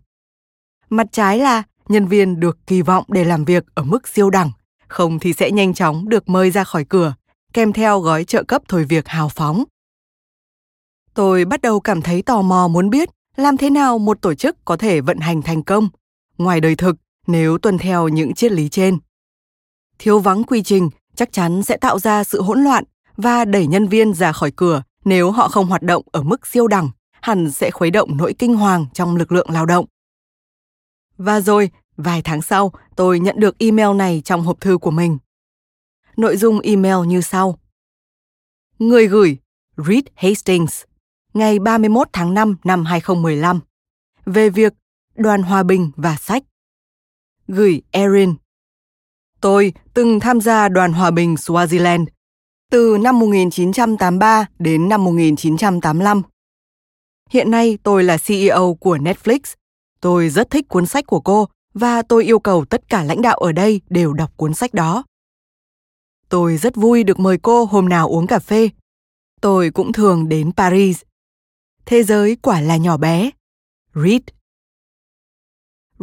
[0.89, 4.51] Mặt trái là nhân viên được kỳ vọng để làm việc ở mức siêu đẳng,
[4.87, 7.13] không thì sẽ nhanh chóng được mời ra khỏi cửa,
[7.53, 9.63] kèm theo gói trợ cấp thôi việc hào phóng.
[11.13, 14.65] Tôi bắt đầu cảm thấy tò mò muốn biết làm thế nào một tổ chức
[14.65, 15.89] có thể vận hành thành công,
[16.37, 16.95] ngoài đời thực
[17.27, 18.97] nếu tuân theo những triết lý trên.
[19.99, 22.83] Thiếu vắng quy trình chắc chắn sẽ tạo ra sự hỗn loạn
[23.17, 26.67] và đẩy nhân viên ra khỏi cửa nếu họ không hoạt động ở mức siêu
[26.67, 26.89] đẳng,
[27.21, 29.85] hẳn sẽ khuấy động nỗi kinh hoàng trong lực lượng lao động.
[31.17, 35.17] Và rồi, vài tháng sau, tôi nhận được email này trong hộp thư của mình.
[36.17, 37.57] Nội dung email như sau.
[38.79, 39.37] Người gửi
[39.77, 40.83] Reed Hastings,
[41.33, 43.59] ngày 31 tháng 5 năm 2015,
[44.25, 44.73] về việc
[45.15, 46.43] đoàn hòa bình và sách.
[47.47, 48.35] Gửi Erin,
[49.41, 52.05] Tôi từng tham gia đoàn hòa bình Swaziland
[52.71, 56.21] từ năm 1983 đến năm 1985.
[57.29, 59.39] Hiện nay tôi là CEO của Netflix.
[60.01, 63.37] Tôi rất thích cuốn sách của cô và tôi yêu cầu tất cả lãnh đạo
[63.37, 65.03] ở đây đều đọc cuốn sách đó.
[66.29, 68.69] Tôi rất vui được mời cô hôm nào uống cà phê.
[69.41, 71.01] Tôi cũng thường đến Paris.
[71.85, 73.29] Thế giới quả là nhỏ bé.
[73.95, 74.21] Read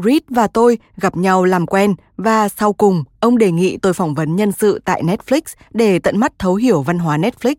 [0.04, 4.14] Reed và tôi gặp nhau làm quen và sau cùng ông đề nghị tôi phỏng
[4.14, 7.54] vấn nhân sự tại Netflix để tận mắt thấu hiểu văn hóa Netflix,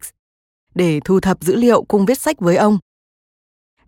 [0.75, 2.79] để thu thập dữ liệu cùng viết sách với ông.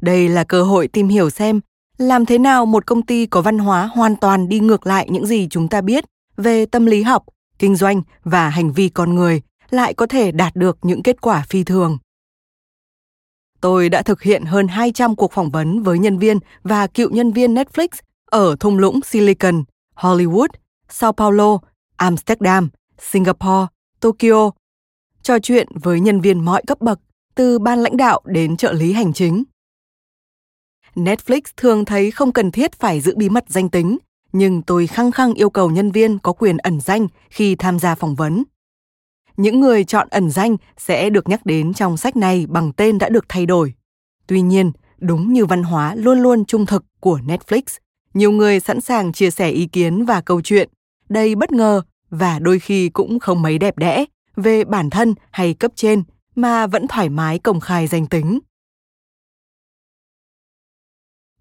[0.02, 1.62] Đây là cơ hội tìm hiểu xem
[1.98, 5.26] làm thế nào một công ty có văn hóa hoàn toàn đi ngược lại những
[5.26, 6.06] gì chúng ta biết
[6.38, 7.24] về tâm lý học,
[7.60, 11.44] kinh doanh và hành vi con người lại có thể đạt được những kết quả
[11.50, 11.98] phi thường.
[13.62, 17.32] Tôi đã thực hiện hơn 200 cuộc phỏng vấn với nhân viên và cựu nhân
[17.32, 17.88] viên Netflix
[18.32, 19.64] ở thung lũng Silicon,
[19.96, 20.48] Hollywood,
[20.90, 21.58] Sao Paulo,
[21.96, 23.68] Amsterdam, Singapore,
[24.00, 24.52] Tokyo,
[25.24, 27.00] trò chuyện với nhân viên mọi cấp bậc,
[27.36, 29.44] từ ban lãnh đạo đến trợ lý hành chính.
[30.96, 33.98] Netflix thường thấy không cần thiết phải giữ bí mật danh tính,
[34.34, 37.96] nhưng tôi khăng khăng yêu cầu nhân viên có quyền ẩn danh khi tham gia
[37.96, 38.44] phỏng vấn.
[39.38, 43.10] Những người chọn ẩn danh sẽ được nhắc đến trong sách này bằng tên đã
[43.10, 43.74] được thay đổi.
[44.28, 47.62] Tuy nhiên, đúng như văn hóa luôn luôn trung thực của Netflix,
[48.14, 50.70] nhiều người sẵn sàng chia sẻ ý kiến và câu chuyện
[51.10, 55.54] đầy bất ngờ và đôi khi cũng không mấy đẹp đẽ về bản thân hay
[55.54, 56.04] cấp trên
[56.36, 58.40] mà vẫn thoải mái công khai danh tính.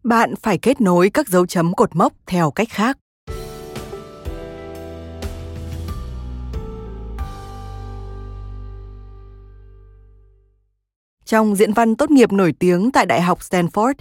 [0.03, 2.99] Bạn phải kết nối các dấu chấm cột mốc theo cách khác.
[11.25, 13.95] Trong diễn văn tốt nghiệp nổi tiếng tại Đại học Stanford,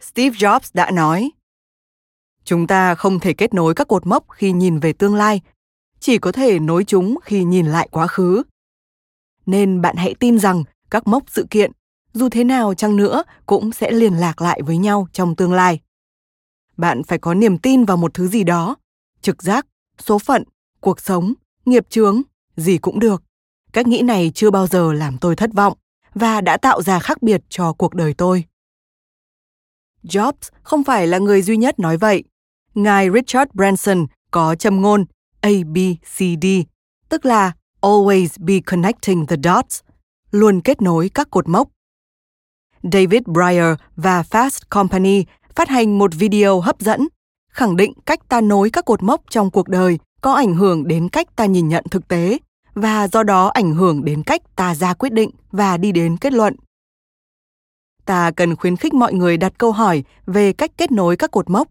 [0.00, 1.30] Steve Jobs đã nói:
[2.44, 5.40] Chúng ta không thể kết nối các cột mốc khi nhìn về tương lai,
[6.00, 8.42] chỉ có thể nối chúng khi nhìn lại quá khứ.
[9.46, 11.72] Nên bạn hãy tin rằng các mốc sự kiện,
[12.12, 15.80] dù thế nào chăng nữa, cũng sẽ liên lạc lại với nhau trong tương lai.
[16.76, 18.76] Bạn phải có niềm tin vào một thứ gì đó,
[19.20, 19.66] trực giác,
[19.98, 20.44] số phận,
[20.80, 22.22] cuộc sống, nghiệp chướng,
[22.56, 23.22] gì cũng được.
[23.72, 25.76] Cách nghĩ này chưa bao giờ làm tôi thất vọng
[26.14, 28.44] và đã tạo ra khác biệt cho cuộc đời tôi.
[30.04, 32.24] Jobs không phải là người duy nhất nói vậy.
[32.74, 35.04] Ngài Richard Branson có châm ngôn
[35.40, 36.46] ABCD,
[37.08, 39.80] tức là Always be connecting the dots,
[40.30, 41.68] luôn kết nối các cột mốc.
[42.82, 47.08] David Breyer và Fast Company phát hành một video hấp dẫn,
[47.48, 51.08] khẳng định cách ta nối các cột mốc trong cuộc đời có ảnh hưởng đến
[51.08, 52.38] cách ta nhìn nhận thực tế
[52.74, 56.32] và do đó ảnh hưởng đến cách ta ra quyết định và đi đến kết
[56.32, 56.56] luận.
[58.04, 61.50] Ta cần khuyến khích mọi người đặt câu hỏi về cách kết nối các cột
[61.50, 61.68] mốc.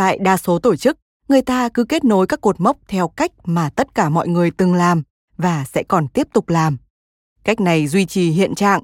[0.00, 3.32] Tại đa số tổ chức, người ta cứ kết nối các cột mốc theo cách
[3.44, 5.02] mà tất cả mọi người từng làm
[5.36, 6.76] và sẽ còn tiếp tục làm.
[7.44, 8.82] Cách này duy trì hiện trạng.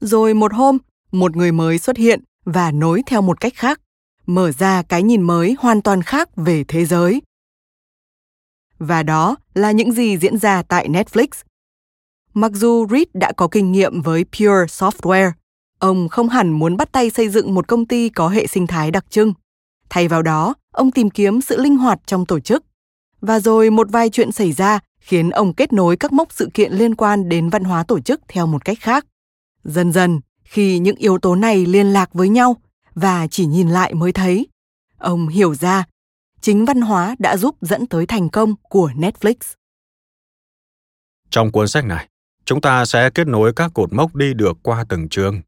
[0.00, 0.78] Rồi một hôm,
[1.12, 3.80] một người mới xuất hiện và nối theo một cách khác,
[4.26, 7.22] mở ra cái nhìn mới hoàn toàn khác về thế giới.
[8.78, 11.28] Và đó là những gì diễn ra tại Netflix.
[12.34, 15.32] Mặc dù Reed đã có kinh nghiệm với Pure Software,
[15.78, 18.90] ông không hẳn muốn bắt tay xây dựng một công ty có hệ sinh thái
[18.90, 19.32] đặc trưng.
[19.90, 22.64] Thay vào đó, ông tìm kiếm sự linh hoạt trong tổ chức.
[23.20, 26.72] Và rồi một vài chuyện xảy ra khiến ông kết nối các mốc sự kiện
[26.72, 29.06] liên quan đến văn hóa tổ chức theo một cách khác.
[29.64, 32.56] Dần dần, khi những yếu tố này liên lạc với nhau
[32.94, 34.46] và chỉ nhìn lại mới thấy,
[34.98, 35.84] ông hiểu ra
[36.40, 39.34] chính văn hóa đã giúp dẫn tới thành công của Netflix.
[41.30, 42.08] Trong cuốn sách này,
[42.44, 45.40] chúng ta sẽ kết nối các cột mốc đi được qua từng chương,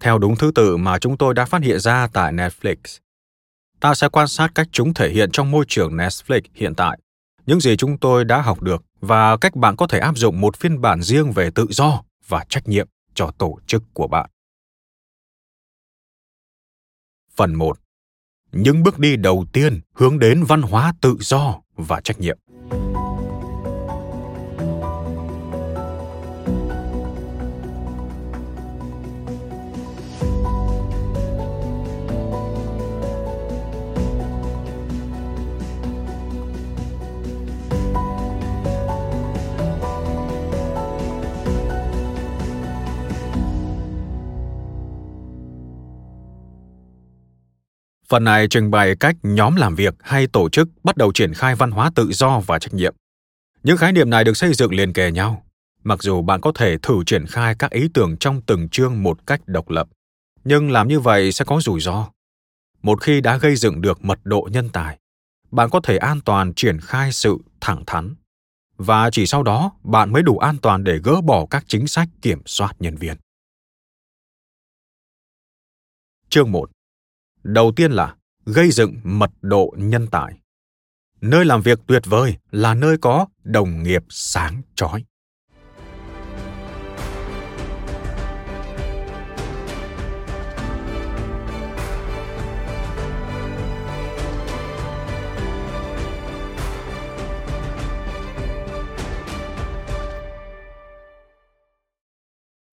[0.00, 2.76] theo đúng thứ tự mà chúng tôi đã phát hiện ra tại Netflix.
[3.80, 6.98] Ta sẽ quan sát cách chúng thể hiện trong môi trường Netflix hiện tại,
[7.46, 10.56] những gì chúng tôi đã học được và cách bạn có thể áp dụng một
[10.56, 14.30] phiên bản riêng về tự do và trách nhiệm cho tổ chức của bạn.
[17.36, 17.78] Phần 1
[18.52, 22.38] những bước đi đầu tiên hướng đến văn hóa tự do và trách nhiệm.
[48.08, 51.54] Phần này trình bày cách nhóm làm việc hay tổ chức bắt đầu triển khai
[51.54, 52.94] văn hóa tự do và trách nhiệm.
[53.62, 55.44] Những khái niệm này được xây dựng liền kề nhau,
[55.84, 59.26] mặc dù bạn có thể thử triển khai các ý tưởng trong từng chương một
[59.26, 59.88] cách độc lập,
[60.44, 62.08] nhưng làm như vậy sẽ có rủi ro.
[62.82, 64.98] Một khi đã gây dựng được mật độ nhân tài,
[65.50, 68.14] bạn có thể an toàn triển khai sự thẳng thắn
[68.76, 72.08] và chỉ sau đó bạn mới đủ an toàn để gỡ bỏ các chính sách
[72.22, 73.16] kiểm soát nhân viên.
[76.28, 76.70] Chương 1
[77.48, 78.14] Đầu tiên là
[78.46, 80.32] gây dựng mật độ nhân tài.
[81.20, 85.04] Nơi làm việc tuyệt vời là nơi có đồng nghiệp sáng chói.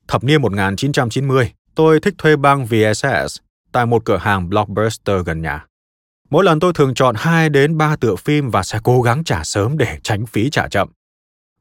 [0.07, 3.43] Thập niên 1990, tôi thích thuê bang VSS
[3.74, 5.65] tại một cửa hàng Blockbuster gần nhà.
[6.30, 9.43] Mỗi lần tôi thường chọn 2 đến 3 tựa phim và sẽ cố gắng trả
[9.43, 10.89] sớm để tránh phí trả chậm.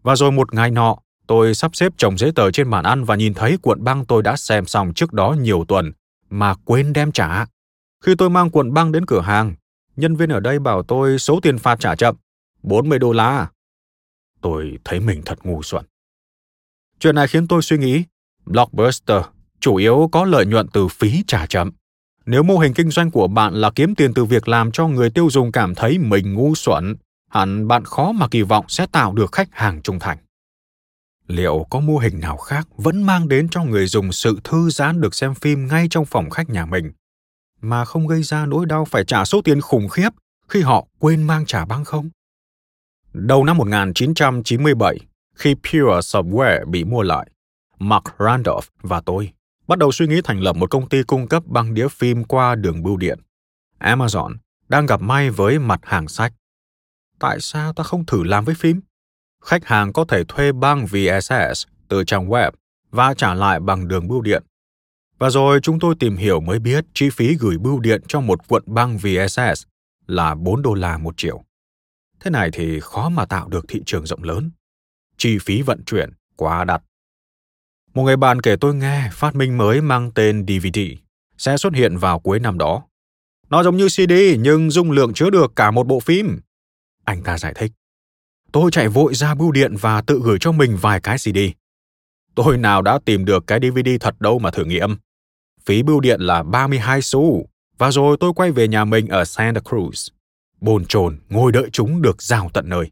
[0.03, 0.97] Và rồi một ngày nọ,
[1.27, 4.23] tôi sắp xếp chồng giấy tờ trên bàn ăn và nhìn thấy cuộn băng tôi
[4.23, 5.93] đã xem xong trước đó nhiều tuần
[6.31, 7.47] mà quên đem trả.
[8.05, 9.55] Khi tôi mang cuộn băng đến cửa hàng,
[9.97, 12.17] nhân viên ở đây bảo tôi số tiền phạt trả chậm,
[12.63, 13.49] 40 đô la.
[14.41, 15.85] Tôi thấy mình thật ngu xuẩn.
[16.99, 18.05] Chuyện này khiến tôi suy nghĩ,
[18.47, 19.23] Blockbuster
[19.61, 21.71] chủ yếu có lợi nhuận từ phí trả chậm
[22.27, 25.11] nếu mô hình kinh doanh của bạn là kiếm tiền từ việc làm cho người
[25.11, 26.97] tiêu dùng cảm thấy mình ngu xuẩn,
[27.31, 30.19] hẳn bạn khó mà kỳ vọng sẽ tạo được khách hàng trung thành.
[31.27, 35.01] Liệu có mô hình nào khác vẫn mang đến cho người dùng sự thư giãn
[35.01, 36.93] được xem phim ngay trong phòng khách nhà mình,
[37.61, 40.11] mà không gây ra nỗi đau phải trả số tiền khủng khiếp
[40.49, 42.11] khi họ quên mang trả băng không?
[43.13, 44.99] Đầu năm 1997,
[45.35, 47.31] khi Pure Software bị mua lại,
[47.79, 49.33] Mark Randolph và tôi
[49.73, 52.55] bắt đầu suy nghĩ thành lập một công ty cung cấp băng đĩa phim qua
[52.55, 53.19] đường bưu điện.
[53.79, 54.37] Amazon
[54.69, 56.33] đang gặp may với mặt hàng sách.
[57.19, 58.81] Tại sao ta không thử làm với phim?
[59.45, 62.51] Khách hàng có thể thuê băng VSS từ trang web
[62.91, 64.43] và trả lại bằng đường bưu điện.
[65.19, 68.49] Và rồi chúng tôi tìm hiểu mới biết chi phí gửi bưu điện cho một
[68.49, 69.63] cuộn băng VSS
[70.07, 71.45] là 4 đô la một triệu.
[72.21, 74.51] Thế này thì khó mà tạo được thị trường rộng lớn.
[75.17, 76.83] Chi phí vận chuyển quá đắt.
[77.95, 80.79] Một người bạn kể tôi nghe phát minh mới mang tên DVD
[81.39, 82.83] sẽ xuất hiện vào cuối năm đó.
[83.51, 86.41] Nó giống như CD nhưng dung lượng chứa được cả một bộ phim.
[87.05, 87.73] Anh ta giải thích.
[88.53, 91.39] Tôi chạy vội ra bưu điện và tự gửi cho mình vài cái CD.
[92.35, 94.97] Tôi nào đã tìm được cái DVD thật đâu mà thử nghiệm.
[95.65, 97.47] Phí bưu điện là 32 xu,
[97.79, 100.09] và rồi tôi quay về nhà mình ở Santa Cruz.
[100.61, 102.91] Bồn chồn ngồi đợi chúng được giao tận nơi.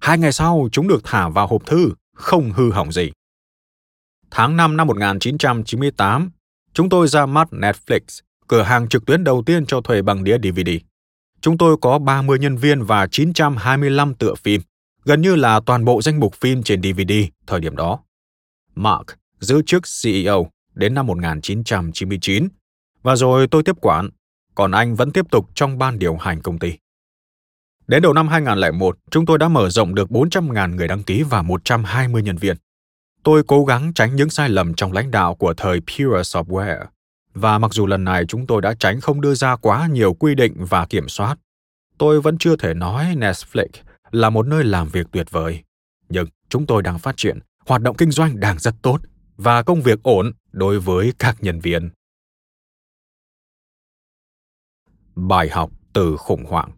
[0.00, 3.10] Hai ngày sau, chúng được thả vào hộp thư, không hư hỏng gì.
[4.36, 6.30] Tháng 5 năm 1998,
[6.72, 8.00] chúng tôi ra mắt Netflix,
[8.48, 10.70] cửa hàng trực tuyến đầu tiên cho thuê bằng đĩa DVD.
[11.40, 14.60] Chúng tôi có 30 nhân viên và 925 tựa phim,
[15.04, 17.12] gần như là toàn bộ danh mục phim trên DVD
[17.46, 17.98] thời điểm đó.
[18.74, 19.06] Mark
[19.40, 22.48] giữ chức CEO đến năm 1999,
[23.02, 24.10] và rồi tôi tiếp quản,
[24.54, 26.72] còn anh vẫn tiếp tục trong ban điều hành công ty.
[27.86, 31.42] Đến đầu năm 2001, chúng tôi đã mở rộng được 400.000 người đăng ký và
[31.42, 32.56] 120 nhân viên.
[33.24, 36.84] Tôi cố gắng tránh những sai lầm trong lãnh đạo của thời Pure Software.
[37.34, 40.34] Và mặc dù lần này chúng tôi đã tránh không đưa ra quá nhiều quy
[40.34, 41.36] định và kiểm soát,
[41.98, 43.66] tôi vẫn chưa thể nói Netflix
[44.10, 45.62] là một nơi làm việc tuyệt vời.
[46.08, 49.00] Nhưng chúng tôi đang phát triển, hoạt động kinh doanh đang rất tốt
[49.36, 51.90] và công việc ổn đối với các nhân viên.
[55.14, 56.70] Bài học từ khủng hoảng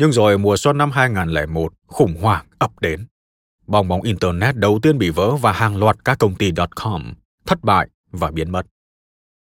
[0.00, 3.06] Nhưng rồi mùa xuân năm 2001, khủng hoảng ập đến.
[3.66, 7.14] Bong bóng Internet đầu tiên bị vỡ và hàng loạt các công ty .com
[7.46, 8.66] thất bại và biến mất.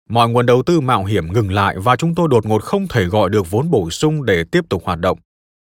[0.08, 3.04] Mọi nguồn đầu tư mạo hiểm ngừng lại và chúng tôi đột ngột không thể
[3.04, 5.18] gọi được vốn bổ sung để tiếp tục hoạt động.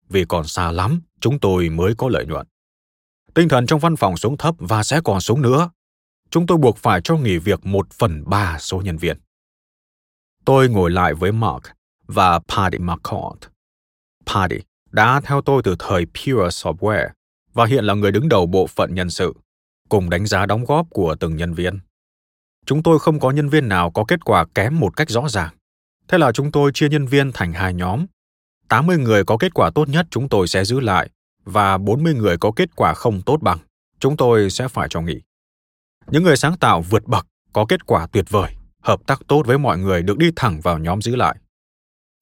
[0.09, 2.47] Vì còn xa lắm, chúng tôi mới có lợi nhuận.
[3.35, 5.71] Tinh thần trong văn phòng xuống thấp và sẽ còn xuống nữa.
[6.31, 9.19] Chúng tôi buộc phải cho nghỉ việc một phần ba số nhân viên.
[10.45, 11.63] Tôi ngồi lại với Mark
[12.07, 13.47] và Paddy McCord.
[14.27, 14.59] Paddy
[14.91, 17.09] đã theo tôi từ thời Pure Software
[17.53, 19.35] và hiện là người đứng đầu bộ phận nhân sự,
[19.89, 21.79] cùng đánh giá đóng góp của từng nhân viên.
[22.67, 25.55] Chúng tôi không có nhân viên nào có kết quả kém một cách rõ ràng.
[26.09, 28.07] Thế là chúng tôi chia nhân viên thành hai nhóm.
[28.69, 31.11] 80 người có kết quả tốt nhất chúng tôi sẽ giữ lại
[31.45, 33.59] và 40 người có kết quả không tốt bằng,
[33.99, 35.21] chúng tôi sẽ phải cho nghỉ.
[36.07, 39.59] Những người sáng tạo vượt bậc có kết quả tuyệt vời, hợp tác tốt với
[39.59, 41.37] mọi người được đi thẳng vào nhóm giữ lại.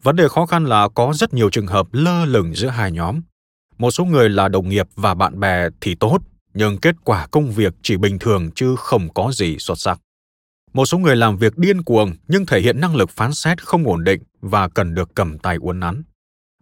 [0.03, 3.20] Vấn đề khó khăn là có rất nhiều trường hợp lơ lửng giữa hai nhóm.
[3.78, 6.18] Một số người là đồng nghiệp và bạn bè thì tốt,
[6.55, 10.01] nhưng kết quả công việc chỉ bình thường chứ không có gì xuất sắc.
[10.72, 13.86] Một số người làm việc điên cuồng nhưng thể hiện năng lực phán xét không
[13.86, 16.03] ổn định và cần được cầm tay uốn nắn.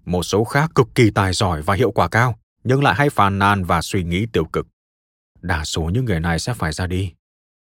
[0.05, 3.39] Một số khác cực kỳ tài giỏi và hiệu quả cao, nhưng lại hay phàn
[3.39, 4.67] nàn và suy nghĩ tiêu cực.
[5.41, 7.13] Đa số những người này sẽ phải ra đi.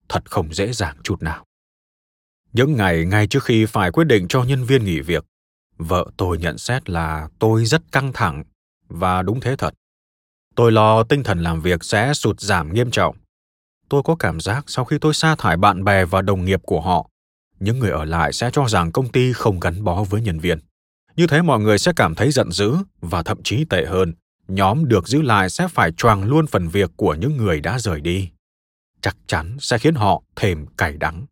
[0.09, 1.45] Thật không dễ dàng chút nào.
[2.53, 5.25] Những ngày ngay trước khi phải quyết định cho nhân viên nghỉ việc,
[5.77, 8.43] vợ tôi nhận xét là tôi rất căng thẳng,
[8.87, 9.73] và đúng thế thật.
[10.55, 13.15] Tôi lo tinh thần làm việc sẽ sụt giảm nghiêm trọng.
[13.89, 16.81] Tôi có cảm giác sau khi tôi sa thải bạn bè và đồng nghiệp của
[16.81, 17.09] họ,
[17.59, 20.59] những người ở lại sẽ cho rằng công ty không gắn bó với nhân viên.
[21.15, 24.13] Như thế mọi người sẽ cảm thấy giận dữ và thậm chí tệ hơn,
[24.47, 28.01] nhóm được giữ lại sẽ phải choàng luôn phần việc của những người đã rời
[28.01, 28.29] đi.
[29.01, 31.25] Chắc chắn sẽ khiến họ thêm cay đắng.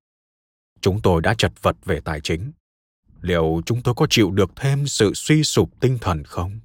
[0.82, 2.52] Chúng tôi đã chật vật về tài chính
[3.26, 6.60] liệu chúng tôi có chịu được thêm sự suy sụp tinh thần không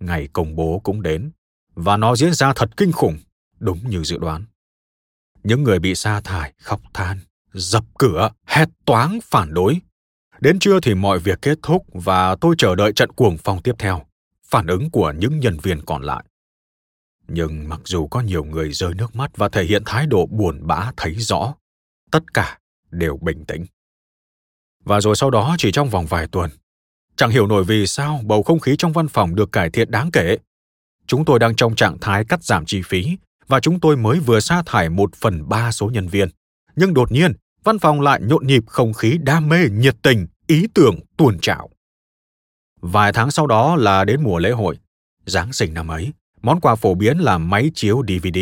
[0.00, 1.30] ngày công bố cũng đến
[1.74, 3.18] và nó diễn ra thật kinh khủng
[3.58, 4.44] đúng như dự đoán
[5.46, 7.20] những người bị sa thải khóc than,
[7.52, 9.78] dập cửa, hét toáng phản đối.
[10.40, 13.74] Đến trưa thì mọi việc kết thúc và tôi chờ đợi trận cuồng phong tiếp
[13.78, 14.02] theo,
[14.44, 16.24] phản ứng của những nhân viên còn lại.
[17.28, 20.66] Nhưng mặc dù có nhiều người rơi nước mắt và thể hiện thái độ buồn
[20.66, 21.54] bã thấy rõ,
[22.10, 22.58] tất cả
[22.90, 23.64] đều bình tĩnh.
[24.86, 26.50] Và rồi sau đó chỉ trong vòng vài tuần,
[27.16, 30.10] chẳng hiểu nổi vì sao bầu không khí trong văn phòng được cải thiện đáng
[30.10, 30.36] kể.
[31.06, 33.16] chúng tôi đang trong trạng thái cắt giảm chi phí
[33.46, 36.28] và chúng tôi mới vừa sa thải một phần ba số nhân viên.
[36.76, 37.32] Nhưng đột nhiên,
[37.64, 41.70] văn phòng lại nhộn nhịp không khí đam mê, nhiệt tình, ý tưởng tuôn trào.
[42.80, 44.78] Vài tháng sau đó là đến mùa lễ hội.
[45.24, 46.12] Giáng sinh năm ấy,
[46.42, 48.38] món quà phổ biến là máy chiếu DVD.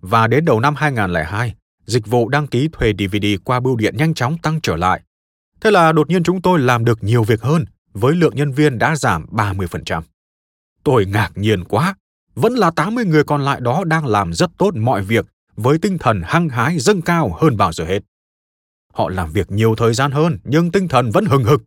[0.00, 1.54] Và đến đầu năm 2002,
[1.86, 5.00] dịch vụ đăng ký thuê DVD qua bưu điện nhanh chóng tăng trở lại.
[5.60, 8.78] Thế là đột nhiên chúng tôi làm được nhiều việc hơn, với lượng nhân viên
[8.78, 10.02] đã giảm 30%.
[10.84, 11.94] Tôi ngạc nhiên quá,
[12.34, 15.98] vẫn là 80 người còn lại đó đang làm rất tốt mọi việc với tinh
[15.98, 18.02] thần hăng hái dâng cao hơn bao giờ hết.
[18.92, 21.62] Họ làm việc nhiều thời gian hơn nhưng tinh thần vẫn hừng hực.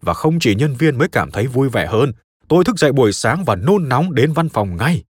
[0.00, 2.12] Và không chỉ nhân viên mới cảm thấy vui vẻ hơn,
[2.48, 5.02] tôi thức dậy buổi sáng và nôn nóng đến văn phòng ngay.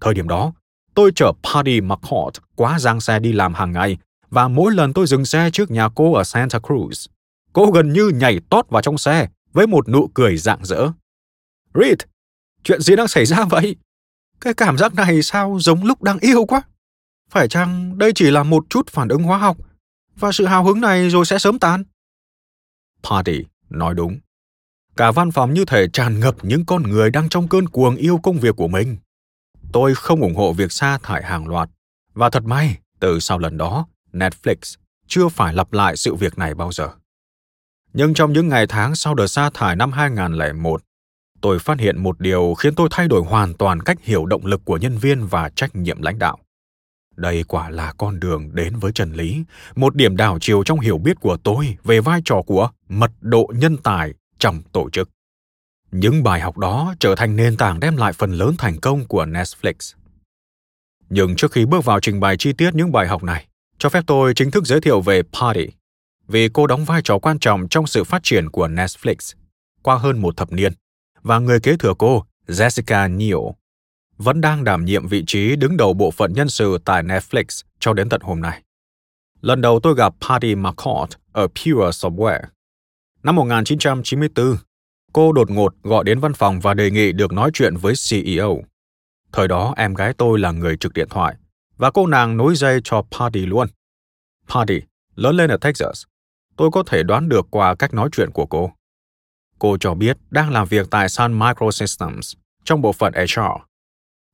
[0.00, 0.52] Thời điểm đó,
[0.94, 3.96] tôi chở Paddy McCourt quá giang xe đi làm hàng ngày
[4.30, 7.06] và mỗi lần tôi dừng xe trước nhà cô ở Santa Cruz,
[7.52, 10.88] cô gần như nhảy tót vào trong xe với một nụ cười rạng rỡ.
[11.74, 11.98] Reed,
[12.64, 13.76] chuyện gì đang xảy ra vậy?
[14.40, 16.62] Cái cảm giác này sao giống lúc đang yêu quá?
[17.30, 19.56] Phải chăng đây chỉ là một chút phản ứng hóa học
[20.16, 21.84] và sự hào hứng này rồi sẽ sớm tan?
[23.02, 24.18] Party nói đúng.
[24.96, 28.18] Cả văn phòng như thể tràn ngập những con người đang trong cơn cuồng yêu
[28.22, 28.96] công việc của mình.
[29.72, 31.70] Tôi không ủng hộ việc sa thải hàng loạt.
[32.14, 34.76] Và thật may, từ sau lần đó, Netflix
[35.06, 36.88] chưa phải lặp lại sự việc này bao giờ.
[37.92, 40.82] Nhưng trong những ngày tháng sau đợt sa thải năm 2001,
[41.40, 44.64] tôi phát hiện một điều khiến tôi thay đổi hoàn toàn cách hiểu động lực
[44.64, 46.38] của nhân viên và trách nhiệm lãnh đạo.
[47.16, 49.44] Đây quả là con đường đến với chân lý,
[49.76, 53.52] một điểm đảo chiều trong hiểu biết của tôi về vai trò của mật độ
[53.54, 55.10] nhân tài trong tổ chức.
[55.92, 59.24] Những bài học đó trở thành nền tảng đem lại phần lớn thành công của
[59.26, 59.94] Netflix.
[61.10, 63.46] Nhưng trước khi bước vào trình bày chi tiết những bài học này,
[63.78, 65.66] cho phép tôi chính thức giới thiệu về Party,
[66.30, 69.34] vì cô đóng vai trò quan trọng trong sự phát triển của Netflix
[69.82, 70.72] qua hơn một thập niên,
[71.22, 73.54] và người kế thừa cô, Jessica Neal,
[74.16, 77.92] vẫn đang đảm nhiệm vị trí đứng đầu bộ phận nhân sự tại Netflix cho
[77.92, 78.62] đến tận hôm nay.
[79.40, 82.42] Lần đầu tôi gặp Patty McCord ở Pure Software.
[83.22, 84.56] Năm 1994,
[85.12, 88.62] cô đột ngột gọi đến văn phòng và đề nghị được nói chuyện với CEO.
[89.32, 91.36] Thời đó em gái tôi là người trực điện thoại
[91.76, 93.68] và cô nàng nối dây cho Patty luôn.
[94.48, 94.80] Patty
[95.14, 96.04] lớn lên ở Texas.
[96.56, 98.72] Tôi có thể đoán được qua cách nói chuyện của cô.
[99.58, 102.34] Cô cho biết đang làm việc tại Sun Microsystems
[102.64, 103.40] trong bộ phận HR,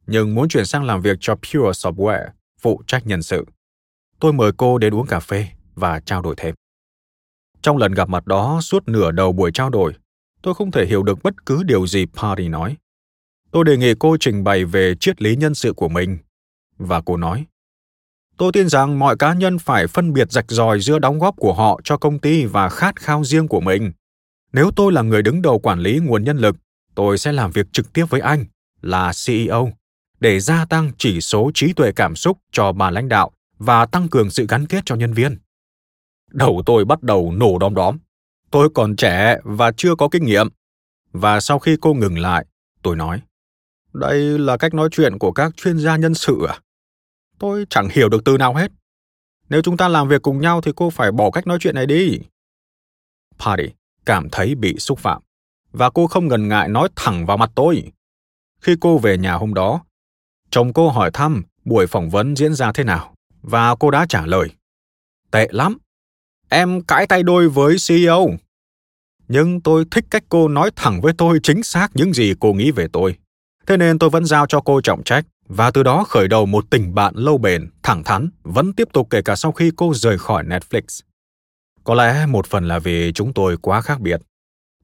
[0.06, 2.28] nhưng muốn chuyển sang làm việc cho Pure Software,
[2.60, 3.44] phụ trách nhân sự.
[4.20, 6.54] Tôi mời cô đến uống cà phê và trao đổi thêm.
[7.62, 9.94] Trong lần gặp mặt đó, suốt nửa đầu buổi trao đổi,
[10.42, 12.76] tôi không thể hiểu được bất cứ điều gì Party nói.
[13.50, 16.18] Tôi đề nghị cô trình bày về triết lý nhân sự của mình.
[16.78, 17.46] Và cô nói,
[18.38, 21.52] tôi tin rằng mọi cá nhân phải phân biệt rạch ròi giữa đóng góp của
[21.52, 23.92] họ cho công ty và khát khao riêng của mình.
[24.52, 26.56] Nếu tôi là người đứng đầu quản lý nguồn nhân lực,
[26.94, 28.44] tôi sẽ làm việc trực tiếp với anh,
[28.82, 29.72] là CEO,
[30.20, 34.08] để gia tăng chỉ số trí tuệ cảm xúc cho bà lãnh đạo và tăng
[34.08, 35.38] cường sự gắn kết cho nhân viên.
[36.30, 37.98] Đầu tôi bắt đầu nổ đom đóm.
[38.50, 40.48] Tôi còn trẻ và chưa có kinh nghiệm.
[41.12, 42.46] Và sau khi cô ngừng lại,
[42.82, 43.20] tôi nói,
[43.92, 46.60] đây là cách nói chuyện của các chuyên gia nhân sự à?
[47.38, 48.72] Tôi chẳng hiểu được từ nào hết.
[49.48, 51.86] Nếu chúng ta làm việc cùng nhau thì cô phải bỏ cách nói chuyện này
[51.86, 52.18] đi.
[53.38, 53.64] Patty
[54.06, 55.22] cảm thấy bị xúc phạm
[55.72, 57.92] và cô không ngần ngại nói thẳng vào mặt tôi.
[58.60, 59.84] Khi cô về nhà hôm đó,
[60.50, 64.26] chồng cô hỏi thăm buổi phỏng vấn diễn ra thế nào và cô đã trả
[64.26, 64.48] lời.
[65.30, 65.78] Tệ lắm.
[66.48, 68.28] Em cãi tay đôi với CEO.
[69.28, 72.70] Nhưng tôi thích cách cô nói thẳng với tôi chính xác những gì cô nghĩ
[72.70, 73.16] về tôi.
[73.66, 76.64] Thế nên tôi vẫn giao cho cô trọng trách và từ đó khởi đầu một
[76.70, 80.18] tình bạn lâu bền, thẳng thắn, vẫn tiếp tục kể cả sau khi cô rời
[80.18, 81.00] khỏi Netflix.
[81.84, 84.20] Có lẽ một phần là vì chúng tôi quá khác biệt.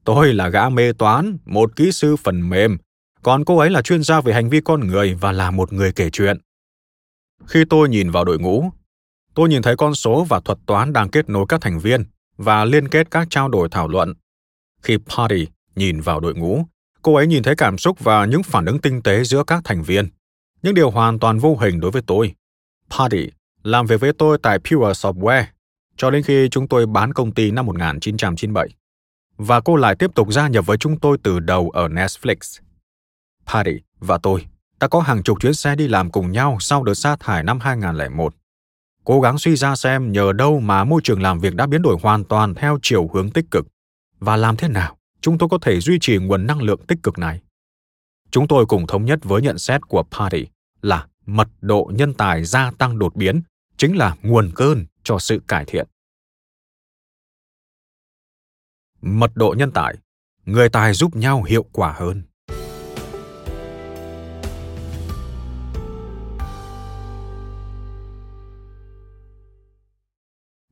[0.03, 2.77] Tôi là gã mê toán, một kỹ sư phần mềm,
[3.23, 5.91] còn cô ấy là chuyên gia về hành vi con người và là một người
[5.91, 6.37] kể chuyện.
[7.47, 8.71] Khi tôi nhìn vào đội ngũ,
[9.33, 12.03] tôi nhìn thấy con số và thuật toán đang kết nối các thành viên
[12.37, 14.13] và liên kết các trao đổi thảo luận.
[14.81, 16.65] Khi Party nhìn vào đội ngũ,
[17.01, 19.83] cô ấy nhìn thấy cảm xúc và những phản ứng tinh tế giữa các thành
[19.83, 20.09] viên.
[20.63, 22.33] Những điều hoàn toàn vô hình đối với tôi.
[22.89, 23.29] Paddy,
[23.63, 25.43] làm việc với tôi tại Pure Software
[25.97, 28.69] cho đến khi chúng tôi bán công ty năm 1997.
[29.37, 32.59] Và cô lại tiếp tục gia nhập với chúng tôi từ đầu ở Netflix.
[33.45, 34.45] Patty và tôi
[34.79, 37.59] đã có hàng chục chuyến xe đi làm cùng nhau sau đợt sa thải năm
[37.59, 38.35] 2001.
[39.03, 41.97] Cố gắng suy ra xem nhờ đâu mà môi trường làm việc đã biến đổi
[42.01, 43.67] hoàn toàn theo chiều hướng tích cực
[44.19, 47.17] và làm thế nào chúng tôi có thể duy trì nguồn năng lượng tích cực
[47.17, 47.41] này.
[48.31, 50.52] Chúng tôi cùng thống nhất với nhận xét của Patty
[50.83, 53.41] là mật độ nhân tài gia tăng đột biến
[53.77, 55.87] chính là nguồn cơn cho sự cải thiện.
[59.01, 59.95] Mật độ nhân tài,
[60.45, 62.23] người tài giúp nhau hiệu quả hơn.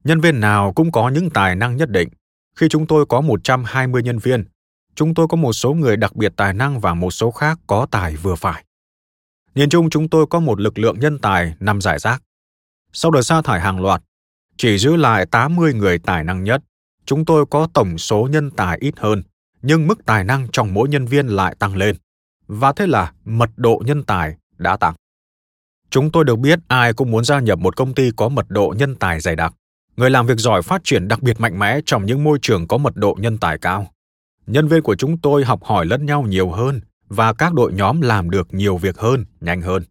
[0.03, 2.09] Nhân viên nào cũng có những tài năng nhất định.
[2.55, 4.45] Khi chúng tôi có 120 nhân viên,
[4.95, 7.87] chúng tôi có một số người đặc biệt tài năng và một số khác có
[7.91, 8.63] tài vừa phải.
[9.55, 12.23] Nhìn chung chúng tôi có một lực lượng nhân tài nằm giải rác.
[12.93, 14.01] Sau đợt sa thải hàng loạt,
[14.57, 16.61] chỉ giữ lại 80 người tài năng nhất.
[17.05, 19.23] Chúng tôi có tổng số nhân tài ít hơn,
[19.61, 21.95] nhưng mức tài năng trong mỗi nhân viên lại tăng lên.
[22.47, 24.93] Và thế là mật độ nhân tài đã tăng.
[25.89, 28.73] Chúng tôi được biết ai cũng muốn gia nhập một công ty có mật độ
[28.77, 29.53] nhân tài dày đặc.
[29.97, 32.77] Người làm việc giỏi phát triển đặc biệt mạnh mẽ trong những môi trường có
[32.77, 33.91] mật độ nhân tài cao.
[34.47, 36.81] Nhân viên của chúng tôi học hỏi lẫn nhau nhiều hơn
[37.11, 39.83] và các đội nhóm làm được nhiều việc hơn, nhanh hơn.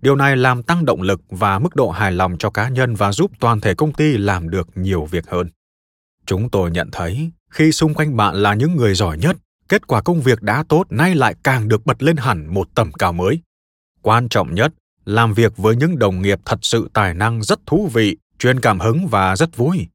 [0.00, 3.12] Điều này làm tăng động lực và mức độ hài lòng cho cá nhân và
[3.12, 5.48] giúp toàn thể công ty làm được nhiều việc hơn.
[6.26, 9.36] Chúng tôi nhận thấy khi xung quanh bạn là những người giỏi nhất,
[9.68, 12.92] kết quả công việc đã tốt nay lại càng được bật lên hẳn một tầm
[12.92, 13.40] cao mới.
[14.02, 14.72] Quan trọng nhất,
[15.04, 18.80] làm việc với những đồng nghiệp thật sự tài năng rất thú vị, truyền cảm
[18.80, 19.86] hứng và rất vui.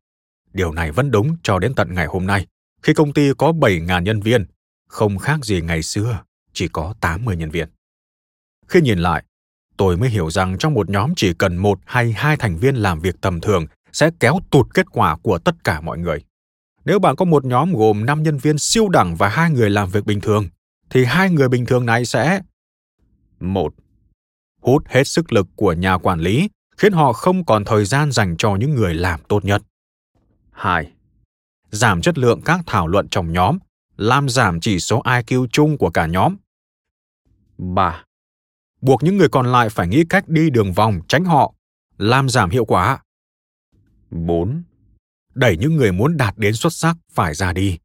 [0.53, 2.45] Điều này vẫn đúng cho đến tận ngày hôm nay,
[2.81, 4.45] khi công ty có 7.000 nhân viên,
[4.87, 6.19] không khác gì ngày xưa,
[6.53, 7.69] chỉ có 80 nhân viên.
[8.67, 9.23] Khi nhìn lại,
[9.77, 12.99] tôi mới hiểu rằng trong một nhóm chỉ cần một hay hai thành viên làm
[12.99, 16.23] việc tầm thường sẽ kéo tụt kết quả của tất cả mọi người.
[16.85, 19.89] Nếu bạn có một nhóm gồm 5 nhân viên siêu đẳng và hai người làm
[19.89, 20.47] việc bình thường,
[20.89, 22.41] thì hai người bình thường này sẽ
[23.39, 23.73] một
[24.61, 28.37] hút hết sức lực của nhà quản lý, khiến họ không còn thời gian dành
[28.37, 29.61] cho những người làm tốt nhất.
[30.51, 30.91] 2.
[31.71, 33.57] Giảm chất lượng các thảo luận trong nhóm,
[33.97, 36.35] làm giảm chỉ số IQ chung của cả nhóm.
[37.57, 38.03] 3.
[38.81, 41.53] Buộc những người còn lại phải nghĩ cách đi đường vòng tránh họ,
[41.97, 43.03] làm giảm hiệu quả.
[44.11, 44.63] 4.
[45.33, 47.79] Đẩy những người muốn đạt đến xuất sắc phải ra đi.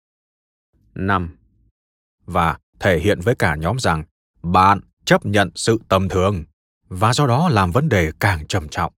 [0.94, 1.36] 5.
[2.24, 4.04] Và thể hiện với cả nhóm rằng
[4.42, 6.44] bạn chấp nhận sự tầm thường
[6.88, 8.92] và do đó làm vấn đề càng trầm trọng.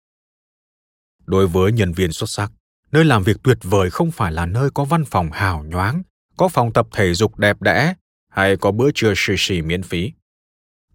[1.24, 2.52] Đối với nhân viên xuất sắc,
[2.92, 6.02] nơi làm việc tuyệt vời không phải là nơi có văn phòng hào nhoáng,
[6.36, 7.94] có phòng tập thể dục đẹp đẽ
[8.28, 10.12] hay có bữa trưa sushi miễn phí.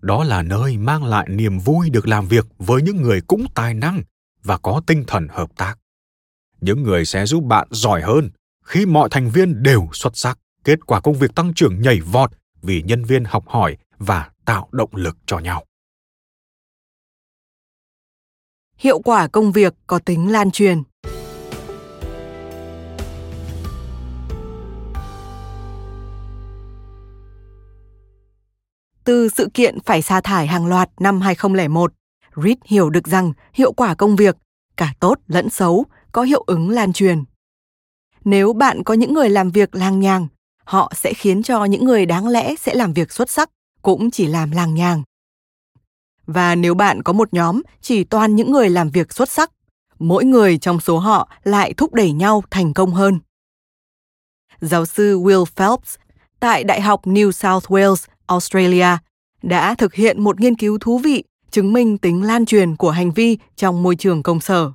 [0.03, 3.73] Đó là nơi mang lại niềm vui được làm việc với những người cũng tài
[3.73, 4.03] năng
[4.43, 5.75] và có tinh thần hợp tác.
[6.61, 8.29] Những người sẽ giúp bạn giỏi hơn
[8.65, 12.31] khi mọi thành viên đều xuất sắc, kết quả công việc tăng trưởng nhảy vọt
[12.61, 15.65] vì nhân viên học hỏi và tạo động lực cho nhau.
[18.77, 20.83] hiệu quả công việc có tính lan truyền
[29.03, 31.93] Từ sự kiện phải sa thải hàng loạt năm 2001,
[32.35, 34.37] Reed hiểu được rằng hiệu quả công việc,
[34.77, 37.23] cả tốt lẫn xấu, có hiệu ứng lan truyền.
[38.25, 40.27] Nếu bạn có những người làm việc lang nhàng,
[40.65, 43.49] họ sẽ khiến cho những người đáng lẽ sẽ làm việc xuất sắc
[43.81, 45.03] cũng chỉ làm lang nhàng.
[46.25, 49.51] Và nếu bạn có một nhóm chỉ toàn những người làm việc xuất sắc,
[49.99, 53.19] mỗi người trong số họ lại thúc đẩy nhau thành công hơn.
[54.61, 55.95] Giáo sư Will Phelps
[56.39, 58.87] tại Đại học New South Wales, Australia
[59.41, 63.11] đã thực hiện một nghiên cứu thú vị chứng minh tính lan truyền của hành
[63.11, 64.71] vi trong môi trường công sở.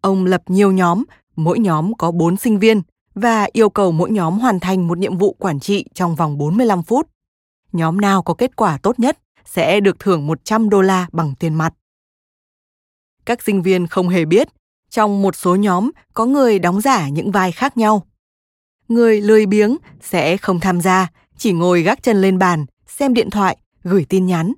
[0.00, 1.04] Ông lập nhiều nhóm,
[1.36, 2.82] mỗi nhóm có 4 sinh viên
[3.14, 6.82] và yêu cầu mỗi nhóm hoàn thành một nhiệm vụ quản trị trong vòng 45
[6.82, 7.08] phút.
[7.72, 11.54] Nhóm nào có kết quả tốt nhất sẽ được thưởng 100 đô la bằng tiền
[11.54, 11.74] mặt.
[13.24, 14.48] Các sinh viên không hề biết,
[14.90, 18.06] trong một số nhóm có người đóng giả những vai khác nhau.
[18.88, 21.08] Người lười biếng sẽ không tham gia,
[21.40, 24.52] chỉ ngồi gác chân lên bàn, xem điện thoại, gửi tin nhắn.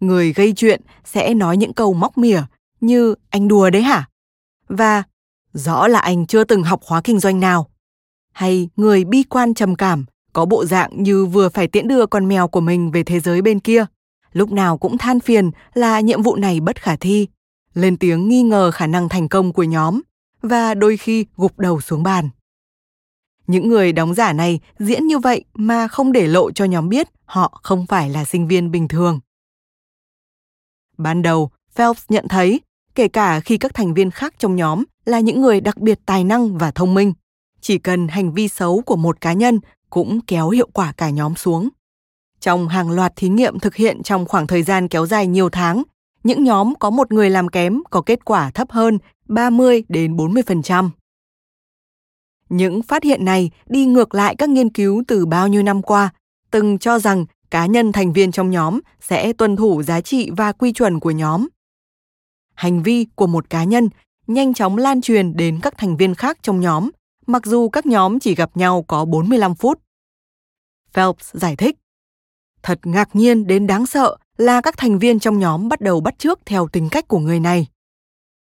[0.00, 2.42] Người gây chuyện sẽ nói những câu móc mỉa
[2.80, 4.08] như anh đùa đấy hả?
[4.68, 5.02] Và
[5.52, 7.68] rõ là anh chưa từng học khóa kinh doanh nào.
[8.32, 12.28] Hay người bi quan trầm cảm có bộ dạng như vừa phải tiễn đưa con
[12.28, 13.86] mèo của mình về thế giới bên kia,
[14.32, 17.28] lúc nào cũng than phiền là nhiệm vụ này bất khả thi,
[17.74, 20.00] lên tiếng nghi ngờ khả năng thành công của nhóm
[20.42, 22.28] và đôi khi gục đầu xuống bàn.
[23.46, 27.08] Những người đóng giả này diễn như vậy mà không để lộ cho nhóm biết
[27.24, 29.20] họ không phải là sinh viên bình thường.
[30.98, 32.60] Ban đầu, Phelps nhận thấy,
[32.94, 36.24] kể cả khi các thành viên khác trong nhóm là những người đặc biệt tài
[36.24, 37.12] năng và thông minh,
[37.60, 41.34] chỉ cần hành vi xấu của một cá nhân cũng kéo hiệu quả cả nhóm
[41.34, 41.68] xuống.
[42.40, 45.82] Trong hàng loạt thí nghiệm thực hiện trong khoảng thời gian kéo dài nhiều tháng,
[46.24, 50.90] những nhóm có một người làm kém có kết quả thấp hơn 30 đến 40%.
[52.52, 56.10] Những phát hiện này đi ngược lại các nghiên cứu từ bao nhiêu năm qua,
[56.50, 60.52] từng cho rằng cá nhân thành viên trong nhóm sẽ tuân thủ giá trị và
[60.52, 61.48] quy chuẩn của nhóm.
[62.54, 63.88] Hành vi của một cá nhân
[64.26, 66.90] nhanh chóng lan truyền đến các thành viên khác trong nhóm
[67.26, 69.80] mặc dù các nhóm chỉ gặp nhau có 45 phút.
[70.92, 71.76] Phelps giải thích.
[72.62, 76.18] Thật ngạc nhiên đến đáng sợ là các thành viên trong nhóm bắt đầu bắt
[76.18, 77.66] chước theo tính cách của người này.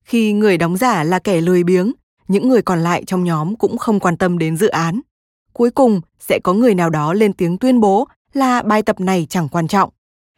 [0.04, 1.91] Khi người đóng giả là kẻ lười biếng,
[2.32, 5.02] những người còn lại trong nhóm cũng không quan tâm đến dự án.
[5.54, 9.28] Cuối cùng sẽ có người nào đó lên tiếng tuyên bố là bài tập này
[9.30, 9.90] chẳng quan trọng.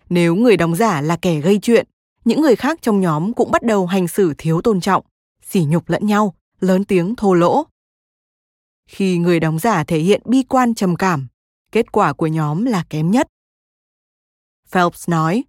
[0.10, 1.88] Nếu người đóng giả là kẻ gây chuyện,
[2.26, 5.04] những người khác trong nhóm cũng bắt đầu hành xử thiếu tôn trọng,
[5.42, 7.64] sỉ nhục lẫn nhau, lớn tiếng thô lỗ.
[8.90, 11.28] Khi người đóng giả thể hiện bi quan trầm cảm,
[11.72, 13.28] kết quả của nhóm là kém nhất.
[14.68, 15.44] Phelps nói,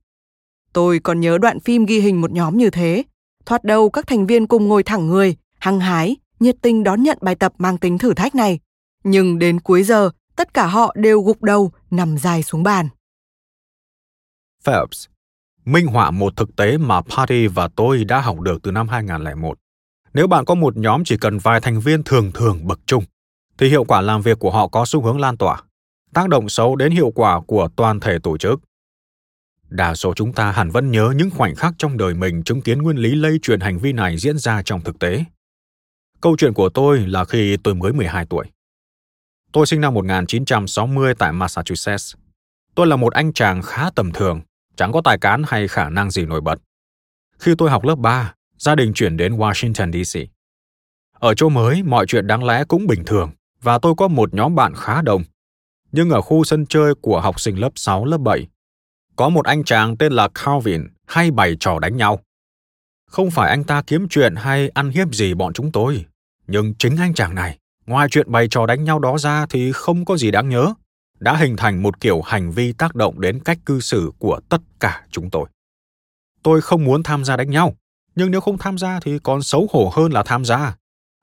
[0.73, 3.05] Tôi còn nhớ đoạn phim ghi hình một nhóm như thế.
[3.47, 7.19] Thoạt đầu các thành viên cùng ngồi thẳng người, hăng hái, nhiệt tình đón nhận
[7.21, 8.59] bài tập mang tính thử thách này.
[9.05, 12.89] Nhưng đến cuối giờ, tất cả họ đều gục đầu, nằm dài xuống bàn.
[14.65, 15.07] Phelps,
[15.65, 19.59] minh họa một thực tế mà Patty và tôi đã học được từ năm 2001.
[20.15, 23.05] Nếu bạn có một nhóm chỉ cần vài thành viên thường thường bậc trung,
[23.59, 25.63] thì hiệu quả làm việc của họ có xu hướng lan tỏa,
[26.15, 28.61] tác động xấu đến hiệu quả của toàn thể tổ chức.
[29.69, 32.83] Đa số chúng ta hẳn vẫn nhớ những khoảnh khắc trong đời mình chứng kiến
[32.83, 35.25] nguyên lý lây truyền hành vi này diễn ra trong thực tế.
[36.25, 38.47] Câu chuyện của tôi là khi tôi mới 12 tuổi.
[39.53, 42.15] Tôi sinh năm 1960 tại Massachusetts.
[42.75, 44.41] Tôi là một anh chàng khá tầm thường,
[44.77, 46.59] chẳng có tài cán hay khả năng gì nổi bật.
[47.39, 50.21] Khi tôi học lớp 3, gia đình chuyển đến Washington DC.
[51.19, 53.31] Ở chỗ mới, mọi chuyện đáng lẽ cũng bình thường
[53.63, 55.23] và tôi có một nhóm bạn khá đông.
[55.93, 58.47] Nhưng ở khu sân chơi của học sinh lớp 6, lớp 7,
[59.17, 62.21] có một anh chàng tên là Calvin hay bày trò đánh nhau.
[63.07, 66.05] Không phải anh ta kiếm chuyện hay ăn hiếp gì bọn chúng tôi,
[66.47, 70.05] nhưng chính anh chàng này, ngoài chuyện bày trò đánh nhau đó ra thì không
[70.05, 70.75] có gì đáng nhớ,
[71.21, 74.61] đã hình thành một kiểu hành vi tác động đến cách cư xử của tất
[74.81, 75.49] cả chúng tôi.
[76.43, 77.75] Tôi không muốn tham gia đánh nhau,
[78.15, 80.77] nhưng nếu không tham gia thì còn xấu hổ hơn là tham gia.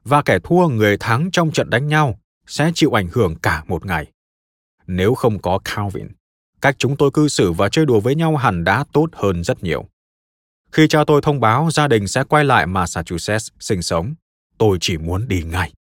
[0.04, 3.86] Và kẻ thua người thắng trong trận đánh nhau sẽ chịu ảnh hưởng cả một
[3.86, 4.12] ngày.
[4.88, 6.08] Nếu không có Calvin,
[6.62, 9.64] cách chúng tôi cư xử và chơi đùa với nhau hẳn đã tốt hơn rất
[9.64, 9.86] nhiều.
[10.72, 14.14] Khi cha tôi thông báo gia đình sẽ quay lại Massachusetts sinh sống,
[14.62, 15.74] tôi chỉ muốn đi ngay.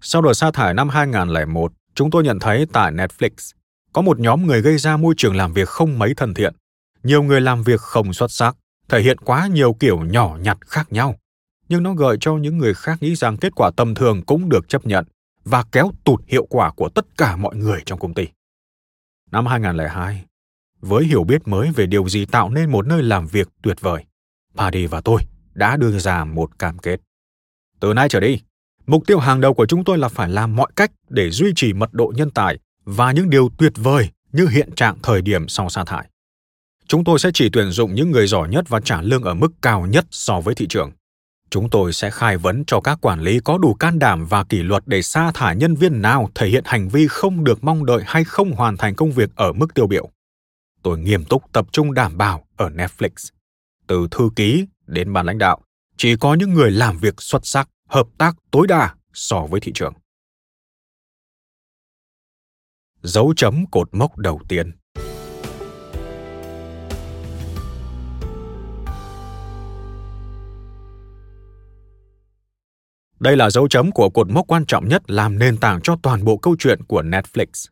[0.00, 3.54] Sau đợt sa thải năm 2001, chúng tôi nhận thấy tại Netflix
[3.92, 6.54] có một nhóm người gây ra môi trường làm việc không mấy thân thiện.
[7.02, 8.56] Nhiều người làm việc không xuất sắc,
[8.88, 11.14] thể hiện quá nhiều kiểu nhỏ nhặt khác nhau.
[11.68, 14.68] Nhưng nó gợi cho những người khác nghĩ rằng kết quả tầm thường cũng được
[14.68, 15.04] chấp nhận
[15.44, 18.26] và kéo tụt hiệu quả của tất cả mọi người trong công ty.
[19.30, 20.24] Năm 2002,
[20.80, 24.04] với hiểu biết mới về điều gì tạo nên một nơi làm việc tuyệt vời,
[24.56, 25.20] Paddy và tôi
[25.54, 27.00] đã đưa ra một cam kết.
[27.80, 28.40] Từ nay trở đi,
[28.86, 31.72] mục tiêu hàng đầu của chúng tôi là phải làm mọi cách để duy trì
[31.72, 35.70] mật độ nhân tài và những điều tuyệt vời như hiện trạng thời điểm sau
[35.70, 36.08] sa thải.
[36.86, 39.52] Chúng tôi sẽ chỉ tuyển dụng những người giỏi nhất và trả lương ở mức
[39.62, 40.92] cao nhất so với thị trường.
[41.50, 44.62] Chúng tôi sẽ khai vấn cho các quản lý có đủ can đảm và kỷ
[44.62, 48.02] luật để sa thải nhân viên nào thể hiện hành vi không được mong đợi
[48.06, 50.10] hay không hoàn thành công việc ở mức tiêu biểu.
[50.82, 53.30] Tôi nghiêm túc tập trung đảm bảo ở Netflix.
[53.86, 55.60] Từ thư ký đến ban lãnh đạo,
[55.98, 59.72] chỉ có những người làm việc xuất sắc, hợp tác tối đa so với thị
[59.74, 59.92] trường.
[63.02, 64.72] Dấu chấm cột mốc đầu tiên
[73.20, 76.24] Đây là dấu chấm của cột mốc quan trọng nhất làm nền tảng cho toàn
[76.24, 77.66] bộ câu chuyện của Netflix.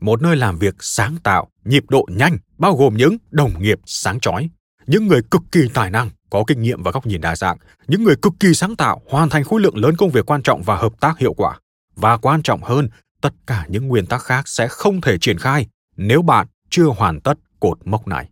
[0.00, 4.20] Một nơi làm việc sáng tạo, nhịp độ nhanh, bao gồm những đồng nghiệp sáng
[4.20, 4.50] chói,
[4.86, 7.56] những người cực kỳ tài năng, có kinh nghiệm và góc nhìn đa dạng,
[7.86, 10.62] những người cực kỳ sáng tạo, hoàn thành khối lượng lớn công việc quan trọng
[10.62, 11.58] và hợp tác hiệu quả.
[11.96, 12.88] Và quan trọng hơn,
[13.20, 15.66] tất cả những nguyên tắc khác sẽ không thể triển khai
[15.96, 18.30] nếu bạn chưa hoàn tất cột mốc này.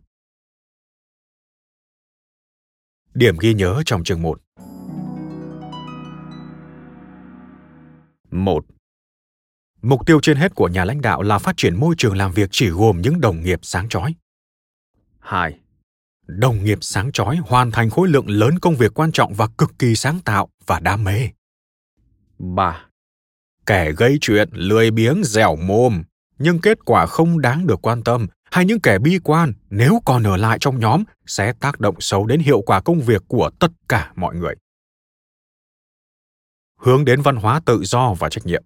[3.13, 4.41] Điểm ghi nhớ trong chương 1
[8.31, 8.65] 1.
[9.81, 12.49] Mục tiêu trên hết của nhà lãnh đạo là phát triển môi trường làm việc
[12.51, 14.15] chỉ gồm những đồng nghiệp sáng chói.
[15.19, 15.59] 2.
[16.37, 19.79] Đồng nghiệp sáng chói hoàn thành khối lượng lớn công việc quan trọng và cực
[19.79, 21.29] kỳ sáng tạo và đam mê.
[22.39, 22.85] 3.
[23.65, 26.03] Kẻ gây chuyện lười biếng dẻo mồm,
[26.39, 30.23] nhưng kết quả không đáng được quan tâm hay những kẻ bi quan nếu còn
[30.23, 33.71] ở lại trong nhóm sẽ tác động xấu đến hiệu quả công việc của tất
[33.87, 34.55] cả mọi người
[36.79, 38.63] hướng đến văn hóa tự do và trách nhiệm.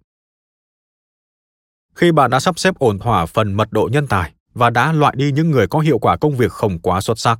[1.94, 5.14] Khi bạn đã sắp xếp ổn thỏa phần mật độ nhân tài và đã loại
[5.16, 7.38] đi những người có hiệu quả công việc không quá xuất sắc,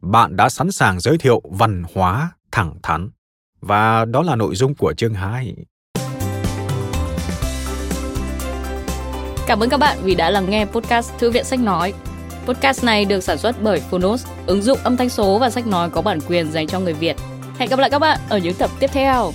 [0.00, 3.10] bạn đã sẵn sàng giới thiệu văn hóa thẳng thắn.
[3.60, 5.56] Và đó là nội dung của chương 2.
[9.46, 11.94] Cảm ơn các bạn vì đã lắng nghe podcast Thư viện Sách Nói.
[12.46, 15.90] Podcast này được sản xuất bởi Phonos, ứng dụng âm thanh số và sách nói
[15.90, 17.16] có bản quyền dành cho người Việt.
[17.58, 19.32] Hẹn gặp lại các bạn ở những tập tiếp theo.